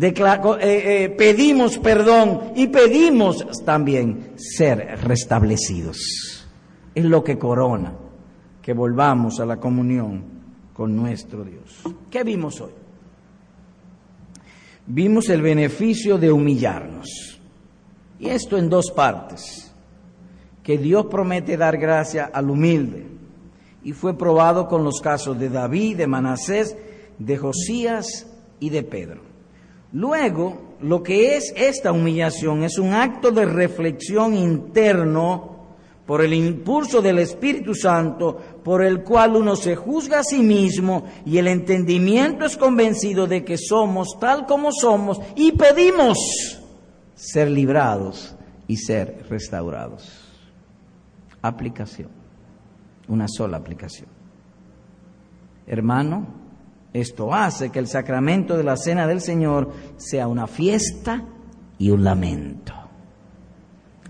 eh, 0.00 0.12
eh, 0.60 1.14
pedimos 1.16 1.78
perdón 1.78 2.52
y 2.54 2.66
pedimos 2.66 3.64
también 3.64 4.32
ser 4.36 4.98
restablecidos. 5.02 6.46
Es 6.94 7.04
lo 7.04 7.24
que 7.24 7.38
corona, 7.38 7.94
que 8.62 8.72
volvamos 8.72 9.40
a 9.40 9.46
la 9.46 9.56
comunión 9.56 10.24
con 10.72 10.94
nuestro 10.94 11.42
Dios. 11.42 11.82
¿Qué 12.10 12.22
vimos 12.22 12.60
hoy? 12.60 12.85
Vimos 14.86 15.28
el 15.28 15.42
beneficio 15.42 16.16
de 16.18 16.30
humillarnos. 16.30 17.40
Y 18.18 18.28
esto 18.28 18.56
en 18.56 18.70
dos 18.70 18.90
partes. 18.90 19.72
Que 20.62 20.78
Dios 20.78 21.06
promete 21.06 21.56
dar 21.56 21.76
gracia 21.76 22.30
al 22.32 22.50
humilde. 22.50 23.06
Y 23.82 23.92
fue 23.92 24.16
probado 24.16 24.68
con 24.68 24.84
los 24.84 25.00
casos 25.00 25.38
de 25.38 25.48
David, 25.48 25.98
de 25.98 26.06
Manasés, 26.06 26.76
de 27.18 27.36
Josías 27.36 28.26
y 28.60 28.70
de 28.70 28.82
Pedro. 28.82 29.22
Luego, 29.92 30.76
lo 30.80 31.02
que 31.02 31.36
es 31.36 31.52
esta 31.56 31.92
humillación 31.92 32.62
es 32.62 32.78
un 32.78 32.92
acto 32.92 33.30
de 33.30 33.44
reflexión 33.44 34.34
interno 34.34 35.56
por 36.04 36.22
el 36.22 36.34
impulso 36.34 37.02
del 37.02 37.18
Espíritu 37.18 37.74
Santo, 37.74 38.38
por 38.66 38.82
el 38.82 39.04
cual 39.04 39.36
uno 39.36 39.54
se 39.54 39.76
juzga 39.76 40.18
a 40.18 40.24
sí 40.24 40.42
mismo 40.42 41.04
y 41.24 41.38
el 41.38 41.46
entendimiento 41.46 42.44
es 42.44 42.56
convencido 42.56 43.28
de 43.28 43.44
que 43.44 43.56
somos 43.56 44.18
tal 44.18 44.44
como 44.44 44.72
somos 44.72 45.20
y 45.36 45.52
pedimos 45.52 46.18
ser 47.14 47.48
librados 47.48 48.34
y 48.66 48.78
ser 48.78 49.24
restaurados. 49.30 50.20
Aplicación, 51.42 52.08
una 53.06 53.28
sola 53.28 53.58
aplicación. 53.58 54.08
Hermano, 55.68 56.26
esto 56.92 57.32
hace 57.32 57.70
que 57.70 57.78
el 57.78 57.86
sacramento 57.86 58.56
de 58.56 58.64
la 58.64 58.76
cena 58.76 59.06
del 59.06 59.20
Señor 59.20 59.72
sea 59.96 60.26
una 60.26 60.48
fiesta 60.48 61.22
y 61.78 61.90
un 61.90 62.02
lamento. 62.02 62.74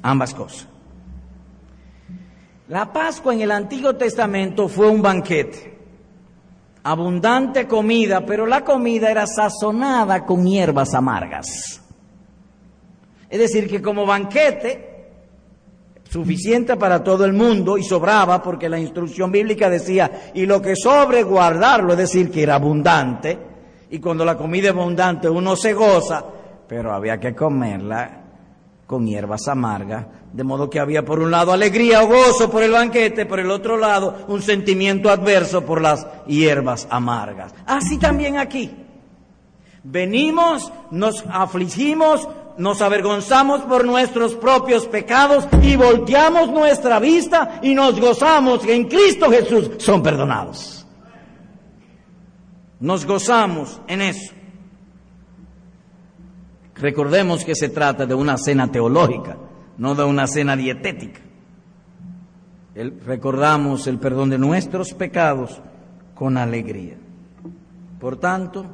Ambas 0.00 0.32
cosas. 0.32 0.75
La 2.68 2.92
Pascua 2.92 3.32
en 3.32 3.42
el 3.42 3.52
Antiguo 3.52 3.94
Testamento 3.94 4.68
fue 4.68 4.88
un 4.88 5.00
banquete, 5.00 5.78
abundante 6.82 7.68
comida, 7.68 8.26
pero 8.26 8.44
la 8.44 8.64
comida 8.64 9.08
era 9.08 9.24
sazonada 9.26 10.24
con 10.24 10.44
hierbas 10.44 10.92
amargas. 10.92 11.80
Es 13.30 13.38
decir, 13.38 13.68
que 13.68 13.80
como 13.80 14.04
banquete, 14.04 14.94
suficiente 16.10 16.76
para 16.76 17.04
todo 17.04 17.24
el 17.24 17.34
mundo 17.34 17.78
y 17.78 17.84
sobraba 17.84 18.42
porque 18.42 18.68
la 18.68 18.80
instrucción 18.80 19.30
bíblica 19.30 19.70
decía, 19.70 20.30
y 20.34 20.44
lo 20.44 20.60
que 20.60 20.74
sobre 20.74 21.22
guardarlo, 21.22 21.92
es 21.92 21.98
decir, 21.98 22.32
que 22.32 22.42
era 22.42 22.56
abundante, 22.56 23.38
y 23.90 24.00
cuando 24.00 24.24
la 24.24 24.36
comida 24.36 24.70
es 24.70 24.74
abundante 24.74 25.28
uno 25.28 25.54
se 25.54 25.72
goza, 25.72 26.24
pero 26.66 26.92
había 26.92 27.20
que 27.20 27.32
comerla 27.32 28.25
con 28.86 29.06
hierbas 29.06 29.48
amargas, 29.48 30.06
de 30.32 30.44
modo 30.44 30.70
que 30.70 30.78
había 30.78 31.04
por 31.04 31.18
un 31.18 31.30
lado 31.30 31.52
alegría 31.52 32.02
o 32.02 32.06
gozo 32.06 32.50
por 32.50 32.62
el 32.62 32.70
banquete, 32.70 33.26
por 33.26 33.40
el 33.40 33.50
otro 33.50 33.76
lado 33.76 34.26
un 34.28 34.40
sentimiento 34.42 35.10
adverso 35.10 35.64
por 35.64 35.82
las 35.82 36.06
hierbas 36.26 36.86
amargas. 36.90 37.52
Así 37.66 37.98
también 37.98 38.38
aquí. 38.38 38.70
Venimos, 39.82 40.72
nos 40.90 41.24
afligimos, 41.28 42.28
nos 42.58 42.80
avergonzamos 42.80 43.62
por 43.62 43.84
nuestros 43.84 44.34
propios 44.34 44.86
pecados 44.86 45.46
y 45.62 45.76
volteamos 45.76 46.50
nuestra 46.50 46.98
vista 46.98 47.60
y 47.62 47.74
nos 47.74 48.00
gozamos 48.00 48.60
que 48.60 48.74
en 48.74 48.84
Cristo 48.84 49.30
Jesús 49.30 49.70
son 49.78 50.02
perdonados. 50.02 50.86
Nos 52.78 53.06
gozamos 53.06 53.80
en 53.88 54.02
eso. 54.02 54.32
Recordemos 56.78 57.44
que 57.44 57.54
se 57.54 57.70
trata 57.70 58.06
de 58.06 58.14
una 58.14 58.36
cena 58.36 58.70
teológica, 58.70 59.36
no 59.78 59.94
de 59.94 60.04
una 60.04 60.26
cena 60.26 60.56
dietética. 60.56 61.20
recordamos 63.06 63.86
el 63.86 63.98
perdón 63.98 64.30
de 64.30 64.38
nuestros 64.38 64.92
pecados 64.92 65.60
con 66.14 66.36
alegría. 66.36 66.96
Por 67.98 68.18
tanto, 68.18 68.66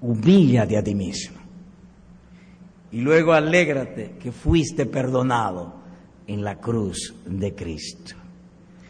humíllate 0.00 0.76
a 0.76 0.82
ti 0.82 0.94
mismo. 0.94 1.38
Y 2.92 3.00
luego 3.00 3.32
alégrate 3.32 4.16
que 4.20 4.32
fuiste 4.32 4.86
perdonado 4.86 5.74
en 6.26 6.44
la 6.44 6.58
cruz 6.58 7.14
de 7.24 7.54
Cristo. 7.54 8.14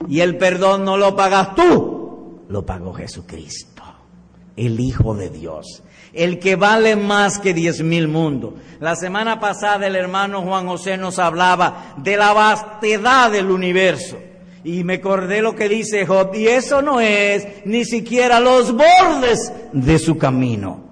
Y 0.08 0.20
el 0.20 0.36
perdón 0.36 0.84
no 0.84 0.96
lo 0.96 1.16
pagas 1.16 1.54
tú, 1.54 2.42
lo 2.48 2.64
pagó 2.64 2.92
Jesucristo, 2.92 3.75
el 4.56 4.80
Hijo 4.80 5.14
de 5.14 5.30
Dios, 5.30 5.82
el 6.12 6.38
que 6.38 6.56
vale 6.56 6.96
más 6.96 7.38
que 7.38 7.54
diez 7.54 7.82
mil 7.82 8.08
mundos. 8.08 8.54
La 8.80 8.96
semana 8.96 9.38
pasada 9.38 9.86
el 9.86 9.96
hermano 9.96 10.42
Juan 10.42 10.66
José 10.66 10.96
nos 10.96 11.18
hablaba 11.18 11.94
de 11.98 12.16
la 12.16 12.32
vastedad 12.32 13.30
del 13.30 13.50
universo. 13.50 14.16
Y 14.64 14.82
me 14.82 14.94
acordé 14.94 15.42
lo 15.42 15.54
que 15.54 15.68
dice 15.68 16.06
Job, 16.06 16.34
y 16.34 16.48
eso 16.48 16.82
no 16.82 17.00
es 17.00 17.46
ni 17.66 17.84
siquiera 17.84 18.40
los 18.40 18.72
bordes 18.72 19.52
de 19.72 19.98
su 19.98 20.18
camino. 20.18 20.86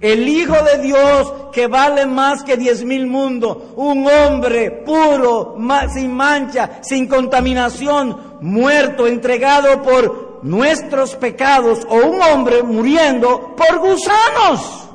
El 0.00 0.28
Hijo 0.28 0.54
de 0.62 0.80
Dios 0.80 1.32
que 1.52 1.66
vale 1.66 2.06
más 2.06 2.44
que 2.44 2.56
diez 2.56 2.84
mil 2.84 3.08
mundos, 3.08 3.56
un 3.74 4.06
hombre 4.06 4.70
puro, 4.70 5.56
sin 5.92 6.12
mancha, 6.12 6.78
sin 6.82 7.08
contaminación, 7.08 8.38
muerto, 8.40 9.08
entregado 9.08 9.82
por 9.82 10.27
nuestros 10.42 11.14
pecados, 11.16 11.86
o 11.88 11.96
un 11.96 12.20
hombre 12.20 12.62
muriendo 12.62 13.54
por 13.56 13.78
gusanos. 13.78 14.88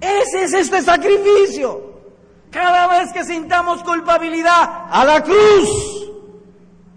Ese 0.00 0.44
es 0.44 0.52
este 0.52 0.82
sacrificio. 0.82 1.88
Cada 2.50 2.86
vez 2.86 3.12
que 3.12 3.24
sintamos 3.24 3.82
culpabilidad, 3.82 4.86
a 4.90 5.04
la 5.04 5.22
cruz. 5.22 6.08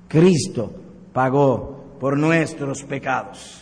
Cristo 0.08 0.71
pagó 1.13 1.97
por 2.00 2.17
nuestros 2.17 2.84
pecados. 2.84 3.61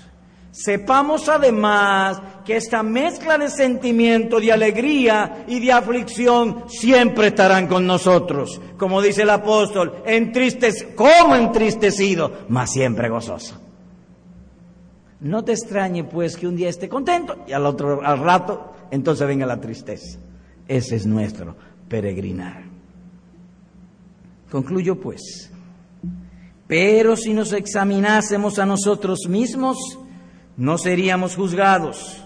Sepamos 0.52 1.30
además 1.30 2.22
que 2.44 2.58
esta 2.58 2.82
mezcla 2.82 3.38
de 3.38 3.50
sentimiento, 3.50 4.40
de 4.40 4.52
alegría 4.52 5.46
y 5.48 5.60
de 5.60 5.72
aflicción 5.72 6.66
siempre 6.68 7.28
estarán 7.28 7.68
con 7.68 7.86
nosotros. 7.86 8.60
Como 8.78 9.02
dice 9.02 9.22
el 9.22 9.30
apóstol, 9.30 10.02
entristecido, 10.06 10.96
como 10.96 11.36
entristecido, 11.36 12.32
mas 12.50 12.72
siempre 12.72 13.10
gozoso. 13.10 13.60
No 15.22 15.44
te 15.44 15.52
extrañe 15.52 16.04
pues 16.04 16.36
que 16.36 16.48
un 16.48 16.56
día 16.56 16.70
esté 16.70 16.90
contento 16.90 17.38
y 17.46 17.52
al 17.52 17.66
otro 17.66 18.02
al 18.02 18.20
rato 18.20 18.74
entonces 18.90 19.28
venga 19.28 19.46
la 19.46 19.62
tristeza. 19.62 20.18
Ese 20.68 20.96
es 20.96 21.06
nuestro 21.06 21.56
peregrinar. 21.88 22.64
Concluyo 24.50 25.00
pues. 25.00 25.52
Pero 26.68 27.16
si 27.16 27.34
nos 27.34 27.54
examinásemos 27.54 28.60
a 28.60 28.66
nosotros 28.66 29.28
mismos, 29.28 29.78
no 30.60 30.78
seríamos 30.78 31.38
juzgados, 31.38 32.22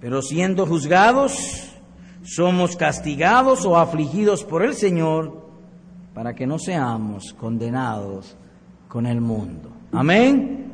pero 0.00 0.22
siendo 0.22 0.64
juzgados, 0.64 1.70
somos 2.22 2.76
castigados 2.76 3.66
o 3.66 3.76
afligidos 3.78 4.42
por 4.42 4.64
el 4.64 4.74
Señor 4.74 5.46
para 6.14 6.34
que 6.34 6.46
no 6.46 6.58
seamos 6.58 7.34
condenados 7.34 8.38
con 8.88 9.06
el 9.06 9.20
mundo. 9.20 9.70
Amén. 9.92 10.65